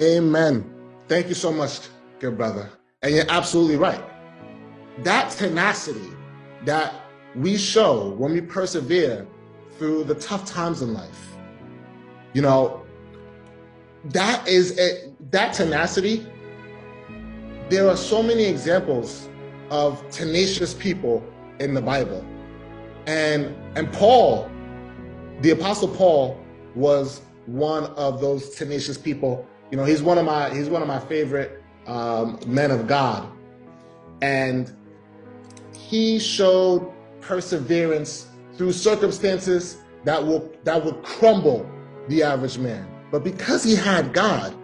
Amen. 0.00 0.64
Thank 1.08 1.28
you 1.28 1.34
so 1.34 1.52
much, 1.52 1.80
good 2.20 2.36
brother. 2.36 2.70
And 3.02 3.14
you're 3.14 3.28
absolutely 3.28 3.76
right. 3.76 4.02
That 5.02 5.30
tenacity 5.32 6.10
that 6.64 6.94
we 7.34 7.56
show 7.56 8.10
when 8.10 8.32
we 8.32 8.40
persevere 8.40 9.26
through 9.76 10.04
the 10.04 10.14
tough 10.14 10.44
times 10.44 10.82
in 10.82 10.94
life, 10.94 11.36
you 12.32 12.42
know, 12.42 12.84
that 14.06 14.46
is 14.46 14.78
a, 14.78 15.12
that 15.30 15.52
tenacity. 15.54 16.26
There 17.68 17.88
are 17.88 17.96
so 17.96 18.22
many 18.22 18.44
examples 18.44 19.28
of 19.70 20.08
tenacious 20.10 20.74
people 20.74 21.24
in 21.58 21.74
the 21.74 21.82
Bible. 21.82 22.24
And 23.06 23.54
and 23.76 23.92
Paul, 23.92 24.50
the 25.40 25.50
apostle 25.50 25.88
Paul 25.88 26.40
was 26.74 27.22
one 27.46 27.84
of 27.84 28.20
those 28.20 28.50
tenacious 28.50 28.98
people. 28.98 29.46
You 29.70 29.76
know, 29.76 29.84
he's 29.84 30.02
one 30.02 30.18
of 30.18 30.24
my 30.24 30.54
he's 30.54 30.68
one 30.68 30.82
of 30.82 30.88
my 30.88 31.00
favorite 31.00 31.62
um, 31.86 32.38
men 32.46 32.70
of 32.70 32.86
God. 32.86 33.30
And 34.22 34.72
he 35.72 36.18
showed 36.18 36.92
perseverance 37.20 38.28
through 38.54 38.72
circumstances 38.72 39.78
that 40.04 40.24
will 40.24 40.50
that 40.64 40.84
would 40.84 41.02
crumble 41.02 41.68
the 42.08 42.22
average 42.22 42.58
man. 42.58 42.88
But 43.10 43.24
because 43.24 43.64
he 43.64 43.74
had 43.74 44.12
God, 44.12 44.54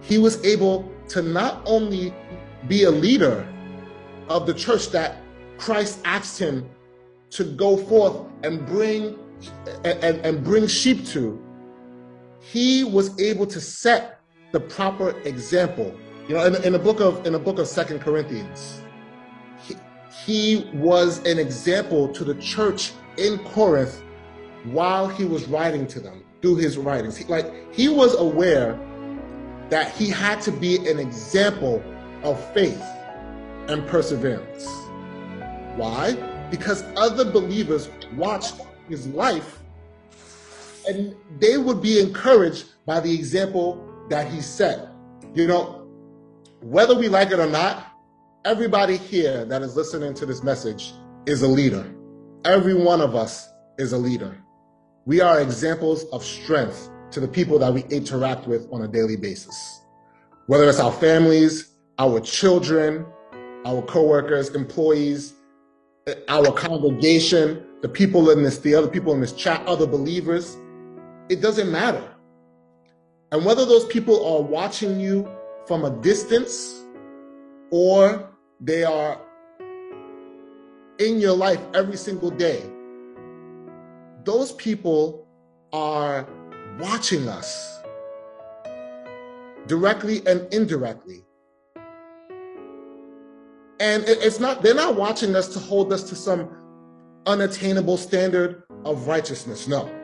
he 0.00 0.18
was 0.18 0.44
able 0.44 0.90
to 1.08 1.22
not 1.22 1.62
only 1.66 2.14
be 2.68 2.84
a 2.84 2.90
leader 2.90 3.46
of 4.28 4.46
the 4.46 4.54
church 4.54 4.90
that 4.90 5.18
Christ 5.58 6.00
asked 6.04 6.38
him 6.38 6.68
to 7.30 7.44
go 7.44 7.76
forth 7.76 8.16
and 8.42 8.64
bring 8.66 9.18
and, 9.84 10.20
and 10.24 10.44
bring 10.44 10.66
sheep 10.66 11.06
to, 11.08 11.41
he 12.42 12.82
was 12.84 13.18
able 13.20 13.46
to 13.46 13.60
set 13.60 14.20
the 14.50 14.60
proper 14.60 15.18
example. 15.20 15.94
You 16.28 16.34
know, 16.34 16.44
in, 16.44 16.62
in 16.64 16.72
the 16.72 16.78
book 16.78 17.00
of 17.00 17.24
in 17.26 17.32
the 17.32 17.38
book 17.38 17.58
of 17.58 17.68
Second 17.68 18.00
Corinthians, 18.00 18.82
he, 19.62 19.76
he 20.24 20.70
was 20.74 21.18
an 21.24 21.38
example 21.38 22.08
to 22.08 22.24
the 22.24 22.34
church 22.34 22.92
in 23.16 23.38
Corinth 23.38 24.02
while 24.64 25.08
he 25.08 25.24
was 25.24 25.46
writing 25.48 25.86
to 25.88 26.00
them 26.00 26.24
through 26.40 26.56
his 26.56 26.76
writings. 26.76 27.16
He, 27.16 27.24
like 27.24 27.74
he 27.74 27.88
was 27.88 28.14
aware 28.16 28.78
that 29.70 29.92
he 29.92 30.10
had 30.10 30.40
to 30.42 30.52
be 30.52 30.76
an 30.88 30.98
example 30.98 31.82
of 32.22 32.52
faith 32.52 32.82
and 33.68 33.86
perseverance. 33.86 34.66
Why? 35.76 36.12
Because 36.50 36.84
other 36.96 37.24
believers 37.24 37.88
watched 38.16 38.56
his 38.88 39.06
life 39.08 39.61
and 40.86 41.14
they 41.38 41.58
would 41.58 41.80
be 41.82 42.00
encouraged 42.00 42.66
by 42.86 43.00
the 43.00 43.12
example 43.14 43.88
that 44.08 44.30
he 44.30 44.40
set. 44.40 44.88
You 45.34 45.46
know, 45.46 45.86
whether 46.60 46.94
we 46.94 47.08
like 47.08 47.30
it 47.30 47.38
or 47.38 47.48
not, 47.48 47.86
everybody 48.44 48.96
here 48.96 49.44
that 49.44 49.62
is 49.62 49.76
listening 49.76 50.14
to 50.14 50.26
this 50.26 50.42
message 50.42 50.92
is 51.26 51.42
a 51.42 51.48
leader. 51.48 51.94
Every 52.44 52.74
one 52.74 53.00
of 53.00 53.14
us 53.14 53.48
is 53.78 53.92
a 53.92 53.98
leader. 53.98 54.36
We 55.06 55.20
are 55.20 55.40
examples 55.40 56.04
of 56.12 56.24
strength 56.24 56.90
to 57.12 57.20
the 57.20 57.28
people 57.28 57.58
that 57.58 57.72
we 57.72 57.84
interact 57.84 58.46
with 58.46 58.68
on 58.72 58.82
a 58.82 58.88
daily 58.88 59.16
basis. 59.16 59.80
Whether 60.46 60.68
it's 60.68 60.80
our 60.80 60.92
families, 60.92 61.72
our 61.98 62.20
children, 62.20 63.06
our 63.64 63.82
coworkers, 63.82 64.54
employees, 64.54 65.34
eh, 66.06 66.14
our 66.28 66.52
congregation, 66.52 67.64
the 67.82 67.88
people 67.88 68.30
in 68.30 68.42
this, 68.42 68.58
the 68.58 68.74
other 68.74 68.88
people 68.88 69.12
in 69.12 69.20
this 69.20 69.32
chat, 69.32 69.64
other 69.66 69.86
believers, 69.86 70.56
it 71.32 71.40
doesn't 71.40 71.72
matter. 71.72 72.06
And 73.32 73.42
whether 73.46 73.64
those 73.64 73.86
people 73.86 74.22
are 74.26 74.42
watching 74.42 75.00
you 75.00 75.26
from 75.66 75.86
a 75.86 75.90
distance 76.02 76.84
or 77.70 78.28
they 78.60 78.84
are 78.84 79.18
in 80.98 81.18
your 81.18 81.34
life 81.34 81.58
every 81.72 81.96
single 81.96 82.30
day, 82.30 82.62
those 84.24 84.52
people 84.52 85.26
are 85.72 86.28
watching 86.78 87.26
us 87.28 87.80
directly 89.66 90.20
and 90.26 90.52
indirectly. 90.52 91.24
And 93.80 94.04
it's 94.06 94.38
not, 94.38 94.62
they're 94.62 94.74
not 94.74 94.96
watching 94.96 95.34
us 95.34 95.48
to 95.54 95.58
hold 95.58 95.94
us 95.94 96.02
to 96.10 96.14
some 96.14 96.50
unattainable 97.24 97.96
standard 97.96 98.64
of 98.84 99.08
righteousness. 99.08 99.66
No. 99.66 100.01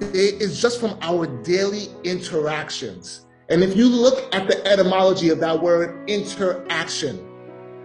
It's 0.00 0.60
just 0.60 0.80
from 0.80 0.96
our 1.02 1.26
daily 1.42 1.88
interactions. 2.04 3.26
And 3.48 3.62
if 3.62 3.76
you 3.76 3.88
look 3.88 4.34
at 4.34 4.46
the 4.46 4.64
etymology 4.66 5.30
of 5.30 5.40
that 5.40 5.60
word 5.60 6.08
interaction, 6.08 7.26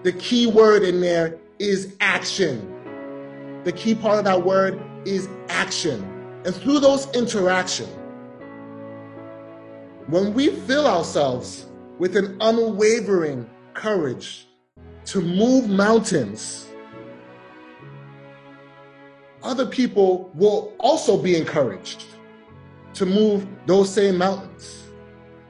the 0.04 0.12
key 0.14 0.48
word 0.48 0.84
in 0.84 1.02
there 1.02 1.40
is 1.60 1.96
action. 2.02 2.70
The 3.64 3.72
key 3.72 3.96
part 3.96 4.20
of 4.20 4.26
that 4.26 4.44
word 4.44 4.82
is 5.06 5.30
action. 5.50 6.04
And 6.46 6.54
through 6.54 6.80
those 6.80 7.10
interactions, 7.16 7.90
when 10.08 10.34
we 10.34 10.50
fill 10.50 10.86
ourselves 10.86 11.68
with 11.98 12.18
an 12.18 12.38
unwavering 12.42 13.50
courage 13.74 14.48
to 15.06 15.22
move 15.22 15.70
mountains, 15.70 16.68
other 19.44 19.66
people 19.66 20.32
will 20.34 20.74
also 20.80 21.22
be 21.22 21.36
encouraged 21.36 22.06
to 22.94 23.06
move 23.06 23.46
those 23.66 23.94
same 23.94 24.18
mountains. 24.18 24.90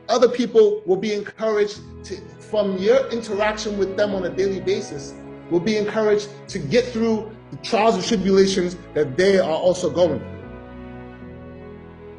Other 0.10 0.28
people 0.28 0.82
will 0.86 0.98
be 0.98 1.14
encouraged 1.14 1.80
to, 2.06 2.18
from 2.40 2.78
your 2.78 3.08
interaction 3.10 3.78
with 3.78 3.96
them 3.96 4.14
on 4.16 4.26
a 4.26 4.30
daily 4.30 4.60
basis, 4.60 5.14
will 5.50 5.60
be 5.60 5.78
encouraged 5.78 6.30
to 6.50 6.60
get 6.60 6.86
through 6.86 7.32
the 7.52 7.58
trials 7.58 7.96
and 7.96 8.04
tribulations 8.04 8.76
that 8.94 9.16
they 9.16 9.40
are 9.40 9.50
also 9.50 9.90
going 9.90 10.20
through. 10.20 10.30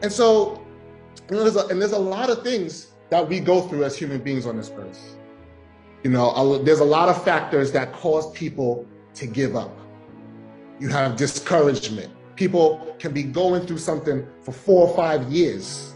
And 0.03 0.13
so, 0.13 0.65
know, 1.31 1.43
there's 1.43 1.57
a, 1.57 1.67
and 1.67 1.81
there's 1.81 1.93
a 1.93 1.99
lot 1.99 2.31
of 2.31 2.43
things 2.43 2.93
that 3.11 3.29
we 3.29 3.41
go 3.41 3.63
through 3.63 3.85
as 3.85 3.97
human 3.97 4.23
beings 4.23 4.47
on 4.47 4.57
this 4.57 4.71
earth. 4.77 5.17
You 6.03 6.11
know, 6.11 6.63
there's 6.63 6.81
a 6.81 6.85
lot 6.85 7.09
of 7.09 7.23
factors 7.25 7.73
that 7.73 7.93
cause 7.93 8.31
people 8.33 8.87
to 9.15 9.27
give 9.27 9.57
up. 9.57 9.75
You 10.81 10.89
have 10.89 11.17
discouragement. 11.17 12.13
People 12.37 12.97
can 12.99 13.13
be 13.13 13.23
going 13.23 13.67
through 13.67 13.79
something 13.79 14.27
for 14.43 14.53
four 14.53 14.89
or 14.89 14.97
five 14.97 15.33
years. 15.33 15.95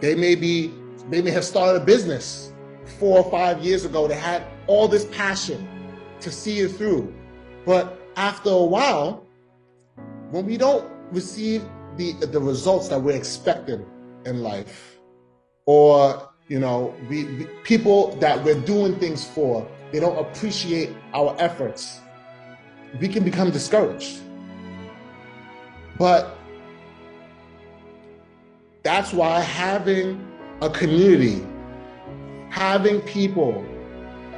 They 0.00 0.14
may 0.14 0.34
be, 0.34 0.72
they 1.10 1.22
may 1.22 1.30
have 1.30 1.44
started 1.44 1.82
a 1.82 1.84
business 1.84 2.52
four 2.98 3.18
or 3.18 3.30
five 3.30 3.64
years 3.64 3.84
ago. 3.84 4.08
They 4.08 4.16
had 4.16 4.42
all 4.66 4.88
this 4.88 5.04
passion 5.06 5.68
to 6.20 6.30
see 6.30 6.60
it 6.60 6.72
through. 6.72 7.14
But 7.64 7.98
after 8.16 8.50
a 8.50 8.64
while, 8.64 9.26
when 10.30 10.46
we 10.46 10.56
don't 10.56 10.90
receive 11.12 11.64
the, 11.96 12.12
the 12.12 12.40
results 12.40 12.88
that 12.88 13.00
we're 13.00 13.16
expecting 13.16 13.86
in 14.26 14.42
life, 14.42 14.98
or 15.66 16.28
you 16.48 16.58
know, 16.58 16.94
we, 17.08 17.24
we, 17.24 17.44
people 17.62 18.14
that 18.16 18.42
we're 18.44 18.60
doing 18.60 18.98
things 18.98 19.24
for, 19.26 19.66
they 19.92 20.00
don't 20.00 20.18
appreciate 20.18 20.90
our 21.14 21.34
efforts. 21.38 22.00
We 23.00 23.08
can 23.08 23.24
become 23.24 23.50
discouraged. 23.50 24.20
But 25.98 26.36
that's 28.82 29.12
why 29.12 29.40
having 29.40 30.26
a 30.60 30.70
community, 30.70 31.46
having 32.50 33.00
people, 33.02 33.64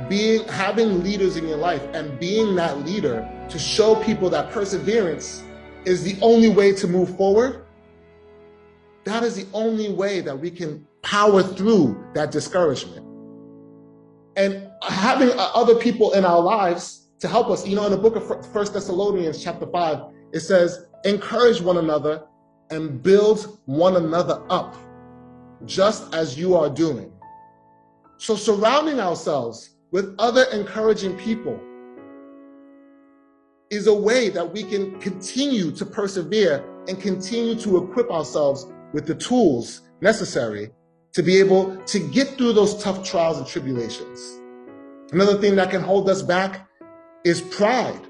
being 0.08 0.46
having 0.48 1.02
leaders 1.02 1.36
in 1.36 1.48
your 1.48 1.56
life 1.56 1.82
and 1.92 2.18
being 2.20 2.54
that 2.56 2.84
leader 2.84 3.28
to 3.48 3.58
show 3.58 3.96
people 4.02 4.30
that 4.30 4.50
perseverance 4.50 5.42
is 5.84 6.02
the 6.02 6.18
only 6.20 6.48
way 6.48 6.72
to 6.72 6.86
move 6.86 7.16
forward. 7.16 7.64
That 9.04 9.22
is 9.22 9.36
the 9.36 9.46
only 9.52 9.92
way 9.92 10.20
that 10.20 10.38
we 10.38 10.50
can 10.50 10.86
power 11.02 11.42
through 11.42 12.04
that 12.14 12.32
discouragement. 12.32 13.06
And 14.36 14.68
having 14.82 15.30
uh, 15.30 15.50
other 15.54 15.76
people 15.76 16.12
in 16.12 16.24
our 16.24 16.40
lives 16.40 17.05
to 17.20 17.28
help 17.28 17.48
us, 17.48 17.66
you 17.66 17.76
know, 17.76 17.86
in 17.86 17.92
the 17.92 17.98
book 17.98 18.16
of 18.16 18.52
First 18.52 18.74
Thessalonians, 18.74 19.42
chapter 19.42 19.66
5, 19.66 20.00
it 20.32 20.40
says, 20.40 20.86
encourage 21.04 21.60
one 21.60 21.78
another 21.78 22.24
and 22.70 23.02
build 23.02 23.58
one 23.66 23.96
another 23.96 24.44
up, 24.50 24.76
just 25.64 26.14
as 26.14 26.38
you 26.38 26.56
are 26.56 26.68
doing. 26.68 27.12
So, 28.18 28.34
surrounding 28.34 29.00
ourselves 29.00 29.70
with 29.92 30.14
other 30.18 30.44
encouraging 30.52 31.16
people 31.16 31.60
is 33.70 33.86
a 33.86 33.94
way 33.94 34.28
that 34.30 34.52
we 34.52 34.62
can 34.62 34.98
continue 35.00 35.70
to 35.72 35.84
persevere 35.84 36.64
and 36.88 37.00
continue 37.00 37.54
to 37.56 37.78
equip 37.78 38.10
ourselves 38.10 38.66
with 38.92 39.06
the 39.06 39.14
tools 39.14 39.82
necessary 40.00 40.70
to 41.12 41.22
be 41.22 41.38
able 41.38 41.76
to 41.84 41.98
get 41.98 42.28
through 42.36 42.52
those 42.52 42.82
tough 42.82 43.02
trials 43.02 43.38
and 43.38 43.46
tribulations. 43.46 44.40
Another 45.12 45.38
thing 45.38 45.56
that 45.56 45.70
can 45.70 45.82
hold 45.82 46.08
us 46.10 46.22
back 46.22 46.65
is 47.26 47.40
pride. 47.40 48.06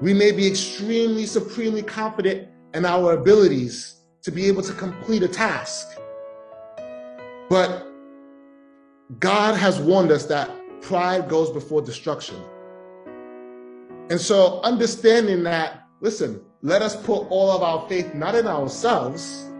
We 0.00 0.14
may 0.14 0.30
be 0.30 0.46
extremely, 0.46 1.26
supremely 1.26 1.82
confident 1.82 2.48
in 2.74 2.84
our 2.84 3.14
abilities 3.14 4.02
to 4.22 4.30
be 4.30 4.46
able 4.46 4.62
to 4.62 4.72
complete 4.72 5.24
a 5.24 5.28
task. 5.28 5.98
But 7.50 7.84
God 9.18 9.56
has 9.56 9.80
warned 9.80 10.12
us 10.12 10.26
that 10.26 10.48
pride 10.80 11.28
goes 11.28 11.50
before 11.50 11.82
destruction. 11.82 12.36
And 14.10 14.20
so, 14.20 14.60
understanding 14.62 15.42
that, 15.42 15.82
listen, 16.00 16.40
let 16.62 16.82
us 16.82 16.94
put 16.94 17.26
all 17.30 17.50
of 17.50 17.64
our 17.64 17.88
faith 17.88 18.14
not 18.14 18.36
in 18.36 18.46
ourselves, 18.46 19.50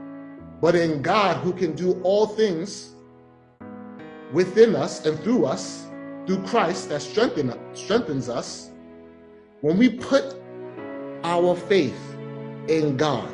but 0.60 0.76
in 0.76 1.02
God 1.02 1.38
who 1.38 1.52
can 1.52 1.74
do 1.74 2.00
all 2.02 2.28
things 2.28 2.94
within 4.32 4.76
us 4.76 5.04
and 5.04 5.18
through 5.24 5.46
us, 5.46 5.85
through 6.26 6.42
Christ 6.42 6.88
that 6.88 7.02
strengthen, 7.02 7.54
strengthens 7.74 8.28
us. 8.28 8.70
When 9.60 9.78
we 9.78 9.88
put 9.90 10.34
our 11.22 11.54
faith 11.54 11.98
in 12.68 12.96
God 12.96 13.32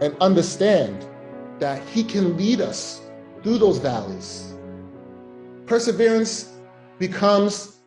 and 0.00 0.16
understand 0.20 1.06
that 1.60 1.82
He 1.88 2.02
can 2.02 2.36
lead 2.36 2.60
us 2.60 3.00
through 3.42 3.58
those 3.58 3.78
valleys, 3.78 4.54
perseverance 5.66 6.52
becomes 6.98 7.78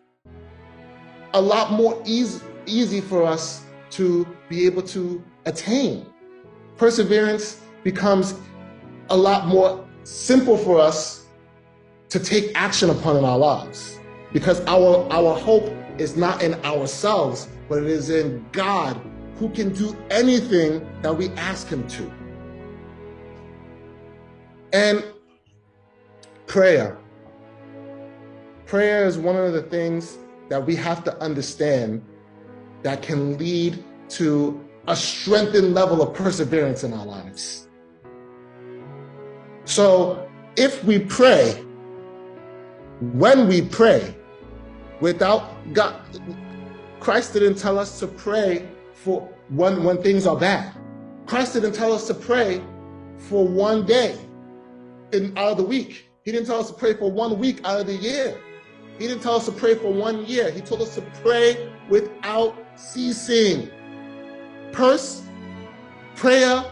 a 1.34 1.42
lot 1.42 1.72
more 1.72 2.02
easy, 2.06 2.44
easy 2.66 3.02
for 3.02 3.24
us 3.24 3.66
to 3.92 4.26
be 4.50 4.66
able 4.66 4.82
to 4.82 5.24
attain. 5.46 6.06
Perseverance 6.78 7.62
becomes 7.84 8.36
a 9.10 9.18
lot 9.18 9.48
more 9.48 9.86
simple 10.04 10.58
for 10.58 10.80
us 10.80 11.23
to 12.14 12.20
take 12.20 12.52
action 12.54 12.92
upon 12.92 13.18
in 13.18 13.26
our 13.26 13.40
lives 13.40 14.00
because 14.34 14.62
our, 14.68 15.12
our 15.12 15.36
hope 15.36 15.74
is 15.98 16.16
not 16.16 16.44
in 16.44 16.54
ourselves, 16.64 17.48
but 17.68 17.80
it 17.80 17.88
is 17.90 18.12
in 18.12 18.46
God 18.52 19.02
who 19.40 19.50
can 19.50 19.74
do 19.74 19.98
anything 20.12 20.88
that 21.02 21.18
we 21.18 21.30
ask 21.30 21.68
Him 21.68 21.88
to. 21.88 22.14
And 24.74 25.04
prayer. 26.46 27.00
Prayer 28.68 29.08
is 29.08 29.18
one 29.18 29.36
of 29.36 29.54
the 29.54 29.64
things 29.64 30.20
that 30.50 30.64
we 30.64 30.76
have 30.76 31.04
to 31.06 31.18
understand 31.20 32.06
that 32.84 33.02
can 33.02 33.40
lead 33.40 33.84
to 34.10 34.64
a 34.88 34.96
strengthened 34.96 35.74
level 35.74 36.00
of 36.04 36.14
perseverance 36.14 36.84
in 36.84 36.94
our 36.94 37.08
lives. 37.08 37.68
So 39.66 40.30
if 40.56 40.84
we 40.84 41.00
pray, 41.00 41.60
when 43.12 43.48
we 43.48 43.62
pray, 43.62 44.16
without 45.02 45.52
God, 45.74 46.02
Christ 47.00 47.34
didn't 47.34 47.56
tell 47.56 47.78
us 47.78 48.00
to 48.00 48.08
pray 48.08 48.70
for 48.94 49.22
when, 49.50 49.84
when 49.84 50.02
things 50.02 50.26
are 50.26 50.38
bad. 50.38 50.74
Christ 51.26 51.54
didn't 51.54 51.74
tell 51.74 51.92
us 51.92 52.08
to 52.08 52.14
pray 52.14 52.64
for 53.18 53.48
one 53.48 53.86
day 53.86 54.18
in, 55.12 55.38
out 55.38 55.52
of 55.52 55.58
the 55.58 55.64
week. 55.64 56.06
He 56.24 56.32
didn't 56.32 56.48
tell 56.48 56.60
us 56.60 56.70
to 56.70 56.74
pray 56.74 56.94
for 56.94 57.12
one 57.12 57.38
week 57.38 57.60
out 57.66 57.82
of 57.82 57.88
the 57.88 57.96
year. 57.96 58.40
He 58.98 59.08
didn't 59.08 59.22
tell 59.22 59.36
us 59.36 59.46
to 59.46 59.52
pray 59.52 59.76
for 59.76 59.92
one 59.92 60.26
year. 60.26 60.50
He 60.52 60.62
told 60.62 60.82
us 60.82 60.96
to 60.96 61.02
pray 61.22 61.72
without 61.90 62.56
ceasing. 62.76 63.70
Pers- 64.72 65.24
prayer, 66.16 66.64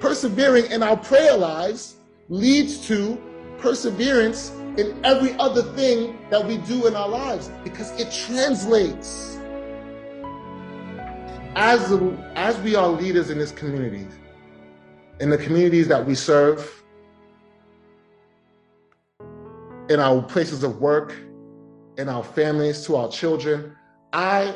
persevering 0.00 0.70
in 0.70 0.82
our 0.82 0.96
prayer 0.96 1.36
lives 1.36 1.96
leads 2.28 2.86
to 2.88 3.20
perseverance 3.62 4.50
in 4.76 4.98
every 5.04 5.34
other 5.38 5.62
thing 5.74 6.18
that 6.30 6.44
we 6.46 6.58
do 6.58 6.86
in 6.86 6.94
our 6.94 7.08
lives 7.08 7.50
because 7.64 7.90
it 8.00 8.12
translates. 8.12 9.38
As, 11.54 11.92
as 12.34 12.58
we 12.60 12.74
are 12.74 12.88
leaders 12.88 13.30
in 13.30 13.38
this 13.38 13.52
community, 13.52 14.06
in 15.20 15.30
the 15.30 15.38
communities 15.38 15.86
that 15.88 16.04
we 16.04 16.14
serve, 16.14 16.82
in 19.88 20.00
our 20.00 20.22
places 20.22 20.64
of 20.64 20.80
work, 20.80 21.14
in 21.98 22.08
our 22.08 22.24
families, 22.24 22.86
to 22.86 22.96
our 22.96 23.10
children. 23.10 23.76
I 24.12 24.54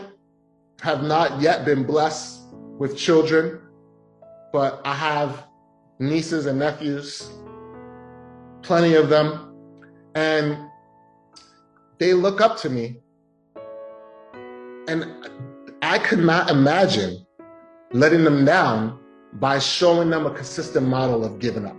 have 0.81 1.03
not 1.03 1.41
yet 1.41 1.65
been 1.65 1.85
blessed 1.85 2.41
with 2.79 2.97
children, 2.97 3.61
but 4.53 4.81
I 4.85 4.95
have 4.95 5.45
nieces 5.99 6.47
and 6.47 6.59
nephews, 6.59 7.31
plenty 8.67 8.95
of 8.95 9.09
them, 9.09 9.55
and 10.15 10.59
they 11.99 12.13
look 12.13 12.41
up 12.41 12.59
to 12.59 12.69
me. 12.69 13.01
And 14.89 15.07
I 15.83 15.99
could 15.99 16.19
not 16.19 16.51
imagine 16.51 17.27
letting 17.93 18.25
them 18.25 18.45
down 18.45 18.99
by 19.35 19.59
showing 19.59 20.11
them 20.11 20.27
a 20.27 20.31
consistent 20.31 20.87
model 20.87 21.25
of 21.25 21.39
giving 21.39 21.65
up. 21.65 21.77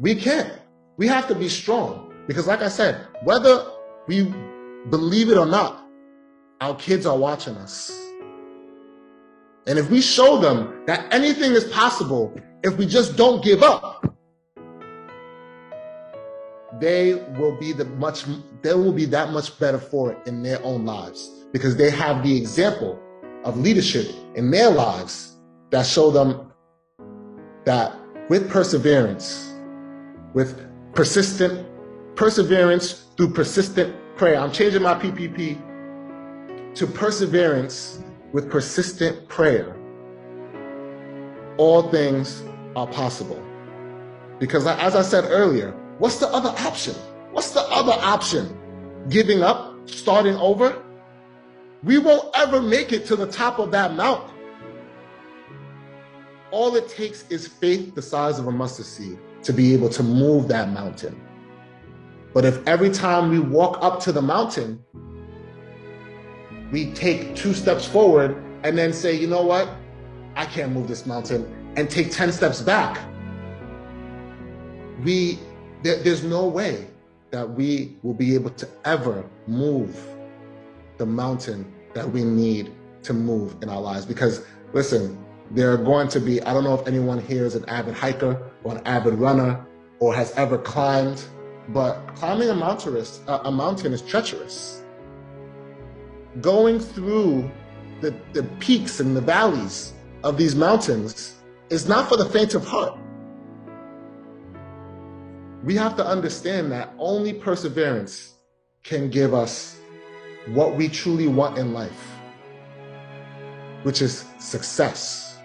We 0.00 0.14
can't. 0.14 0.52
We 0.96 1.06
have 1.06 1.28
to 1.28 1.34
be 1.34 1.48
strong 1.48 2.12
because, 2.26 2.46
like 2.46 2.62
I 2.62 2.68
said, 2.68 3.06
whether 3.22 3.64
we 4.06 4.32
believe 4.90 5.28
it 5.28 5.38
or 5.38 5.46
not, 5.46 5.84
our 6.60 6.74
kids 6.76 7.06
are 7.06 7.16
watching 7.16 7.56
us. 7.56 7.90
And 9.66 9.78
if 9.78 9.90
we 9.90 10.00
show 10.00 10.38
them 10.38 10.84
that 10.86 11.12
anything 11.12 11.52
is 11.52 11.64
possible 11.64 12.34
if 12.62 12.76
we 12.76 12.86
just 12.86 13.16
don't 13.16 13.42
give 13.42 13.62
up, 13.62 14.13
they 16.80 17.14
will 17.38 17.56
be 17.58 17.72
the 17.72 17.84
much 17.84 18.24
they 18.62 18.74
will 18.74 18.92
be 18.92 19.04
that 19.06 19.30
much 19.30 19.58
better 19.58 19.78
for 19.78 20.12
it 20.12 20.18
in 20.26 20.42
their 20.42 20.62
own 20.64 20.84
lives 20.84 21.46
because 21.52 21.76
they 21.76 21.90
have 21.90 22.22
the 22.22 22.36
example 22.36 22.98
of 23.44 23.58
leadership 23.58 24.06
in 24.34 24.50
their 24.50 24.70
lives 24.70 25.36
that 25.70 25.86
show 25.86 26.10
them 26.10 26.52
that 27.64 27.96
with 28.28 28.50
perseverance, 28.50 29.54
with 30.32 30.60
persistent 30.94 31.66
perseverance 32.16 33.04
through 33.16 33.32
persistent 33.32 33.94
prayer. 34.16 34.38
I'm 34.38 34.52
changing 34.52 34.82
my 34.82 34.94
PPP 34.94 35.58
to 36.74 36.86
perseverance 36.86 38.02
with 38.32 38.50
persistent 38.50 39.28
prayer. 39.28 39.76
All 41.56 41.90
things 41.90 42.42
are 42.74 42.86
possible. 42.86 43.40
Because 44.38 44.66
as 44.66 44.96
I 44.96 45.02
said 45.02 45.24
earlier, 45.28 45.74
what's 45.98 46.18
the 46.18 46.28
other 46.28 46.50
option? 46.50 46.94
What's 47.32 47.50
the 47.50 47.62
other 47.62 47.92
option? 47.92 48.56
Giving 49.08 49.42
up, 49.42 49.88
starting 49.88 50.36
over? 50.36 50.82
We 51.82 51.98
won't 51.98 52.30
ever 52.36 52.62
make 52.62 52.92
it 52.92 53.06
to 53.06 53.16
the 53.16 53.26
top 53.26 53.58
of 53.58 53.70
that 53.72 53.94
mountain. 53.94 54.34
All 56.50 56.74
it 56.76 56.88
takes 56.88 57.28
is 57.30 57.46
faith 57.46 57.94
the 57.94 58.02
size 58.02 58.38
of 58.38 58.46
a 58.46 58.52
mustard 58.52 58.86
seed 58.86 59.18
to 59.42 59.52
be 59.52 59.74
able 59.74 59.88
to 59.90 60.02
move 60.02 60.48
that 60.48 60.70
mountain. 60.70 61.20
But 62.32 62.44
if 62.44 62.66
every 62.66 62.90
time 62.90 63.30
we 63.30 63.38
walk 63.38 63.78
up 63.82 64.00
to 64.00 64.12
the 64.12 64.22
mountain, 64.22 64.82
we 66.72 66.92
take 66.92 67.36
two 67.36 67.54
steps 67.54 67.86
forward 67.86 68.36
and 68.64 68.76
then 68.76 68.92
say, 68.92 69.14
you 69.14 69.26
know 69.26 69.42
what? 69.44 69.68
I 70.34 70.46
can't 70.46 70.72
move 70.72 70.88
this 70.88 71.06
mountain 71.06 71.72
and 71.76 71.88
take 71.88 72.10
10 72.10 72.32
steps 72.32 72.60
back. 72.62 72.98
We, 75.04 75.38
there, 75.84 76.02
there's 76.02 76.24
no 76.24 76.46
way 76.46 76.88
that 77.30 77.48
we 77.48 77.96
will 78.02 78.14
be 78.14 78.34
able 78.34 78.50
to 78.50 78.68
ever 78.84 79.24
move 79.46 79.96
the 80.98 81.06
mountain 81.06 81.72
that 81.92 82.10
we 82.10 82.24
need 82.24 82.72
to 83.02 83.12
move 83.12 83.56
in 83.62 83.68
our 83.68 83.80
lives. 83.80 84.06
Because 84.06 84.44
listen, 84.72 85.16
there 85.50 85.72
are 85.72 85.76
going 85.76 86.08
to 86.08 86.20
be, 86.20 86.42
I 86.42 86.52
don't 86.52 86.64
know 86.64 86.74
if 86.74 86.88
anyone 86.88 87.20
here 87.20 87.44
is 87.44 87.54
an 87.54 87.68
avid 87.68 87.94
hiker 87.94 88.50
or 88.64 88.76
an 88.76 88.86
avid 88.86 89.14
runner 89.14 89.64
or 90.00 90.14
has 90.14 90.32
ever 90.32 90.58
climbed 90.58 91.22
but 91.68 92.14
climbing 92.14 92.50
a 92.50 92.54
mountain 92.54 92.96
is, 92.96 93.20
a 93.26 93.50
mountain 93.50 93.92
is 93.92 94.02
treacherous. 94.02 94.82
Going 96.40 96.78
through 96.78 97.50
the, 98.00 98.14
the 98.32 98.42
peaks 98.60 99.00
and 99.00 99.16
the 99.16 99.20
valleys 99.20 99.94
of 100.24 100.36
these 100.36 100.54
mountains 100.54 101.34
is 101.70 101.88
not 101.88 102.08
for 102.08 102.16
the 102.16 102.26
faint 102.26 102.54
of 102.54 102.66
heart. 102.66 102.98
We 105.64 105.76
have 105.76 105.96
to 105.96 106.06
understand 106.06 106.70
that 106.72 106.92
only 106.98 107.32
perseverance 107.32 108.34
can 108.82 109.08
give 109.08 109.32
us 109.32 109.78
what 110.48 110.76
we 110.76 110.88
truly 110.88 111.26
want 111.26 111.56
in 111.56 111.72
life, 111.72 112.18
which 113.82 114.02
is 114.02 114.26
success. 114.38 115.38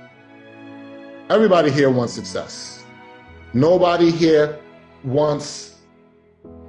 Everybody 1.29 1.71
here 1.71 1.89
wants 1.89 2.11
success. 2.11 2.83
Nobody 3.53 4.11
here 4.11 4.59
wants 5.05 5.77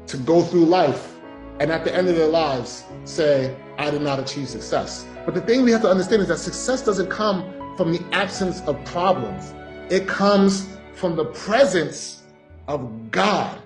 to 0.07 0.17
go 0.19 0.43
through 0.43 0.67
life 0.67 1.17
and 1.59 1.73
at 1.73 1.83
the 1.83 1.93
end 1.93 2.07
of 2.07 2.15
their 2.15 2.29
lives 2.29 2.85
say, 3.03 3.57
I 3.79 3.91
did 3.91 4.03
not 4.03 4.21
achieve 4.21 4.49
success. 4.49 5.05
But 5.27 5.35
the 5.35 5.41
thing 5.41 5.65
we 5.65 5.73
have 5.73 5.83
to 5.83 5.91
understand 5.91 6.23
is 6.23 6.29
that 6.29 6.39
success 6.39 6.83
doesn't 6.83 7.11
come 7.11 7.75
from 7.77 7.91
the 7.91 8.01
absence 8.13 8.61
of 8.61 8.83
problems, 8.85 9.53
it 9.91 10.07
comes 10.07 10.69
from 10.95 11.17
the 11.17 11.25
presence 11.25 12.20
of 12.71 13.11
God. 13.11 13.61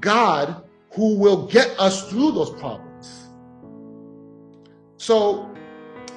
God 0.00 0.64
who 0.92 1.16
will 1.16 1.46
get 1.46 1.78
us 1.78 2.08
through 2.10 2.32
those 2.32 2.50
problems. 2.50 3.28
So, 4.96 5.50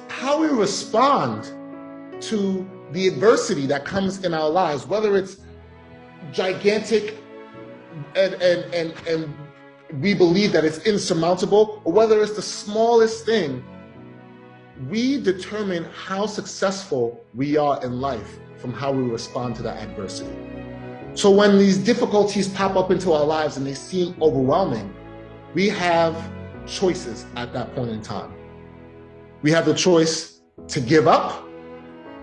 how 0.08 0.40
we 0.40 0.48
respond 0.48 1.44
to 2.22 2.68
the 2.92 3.06
adversity 3.06 3.66
that 3.66 3.84
comes 3.84 4.24
in 4.24 4.34
our 4.34 4.48
lives, 4.48 4.86
whether 4.86 5.16
it's 5.16 5.36
gigantic 6.32 7.16
and, 8.16 8.34
and, 8.34 8.74
and, 8.74 8.94
and 9.06 9.34
we 10.02 10.14
believe 10.14 10.52
that 10.52 10.64
it's 10.64 10.78
insurmountable, 10.86 11.82
or 11.84 11.92
whether 11.92 12.22
it's 12.22 12.34
the 12.34 12.42
smallest 12.42 13.26
thing, 13.26 13.64
we 14.88 15.20
determine 15.20 15.84
how 15.94 16.26
successful 16.26 17.24
we 17.34 17.56
are 17.56 17.82
in 17.84 18.00
life 18.00 18.38
from 18.56 18.72
how 18.72 18.92
we 18.92 19.02
respond 19.02 19.56
to 19.56 19.62
that 19.62 19.82
adversity. 19.82 20.49
So 21.14 21.30
when 21.30 21.58
these 21.58 21.76
difficulties 21.76 22.48
pop 22.48 22.76
up 22.76 22.90
into 22.90 23.12
our 23.12 23.24
lives 23.24 23.56
and 23.56 23.66
they 23.66 23.74
seem 23.74 24.14
overwhelming, 24.22 24.94
we 25.54 25.68
have 25.68 26.16
choices 26.66 27.26
at 27.36 27.52
that 27.52 27.74
point 27.74 27.90
in 27.90 28.00
time. 28.00 28.32
We 29.42 29.50
have 29.50 29.66
the 29.66 29.74
choice 29.74 30.40
to 30.68 30.80
give 30.80 31.08
up, 31.08 31.44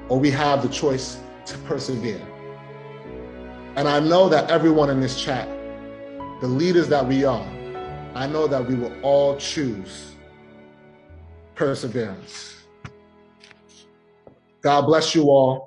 or 0.08 0.20
we 0.20 0.32
have 0.32 0.62
the 0.62 0.70
choice 0.70 1.18
to 1.48 1.58
persevere. 1.60 2.22
And 3.76 3.88
I 3.88 4.00
know 4.00 4.30
that 4.30 4.50
everyone 4.50 4.90
in 4.90 5.02
this 5.02 5.22
chat, 5.22 5.48
the 6.42 6.48
leaders 6.48 6.88
that 6.88 7.06
we 7.06 7.26
are, 7.26 7.46
I 8.16 8.26
know 8.26 8.48
that 8.48 8.66
we 8.68 8.76
will 8.76 8.94
all 9.02 9.38
choose 9.38 10.16
perseverance. 11.56 12.64
God 14.62 14.84
bless 14.84 15.14
you 15.14 15.24
all. 15.24 15.66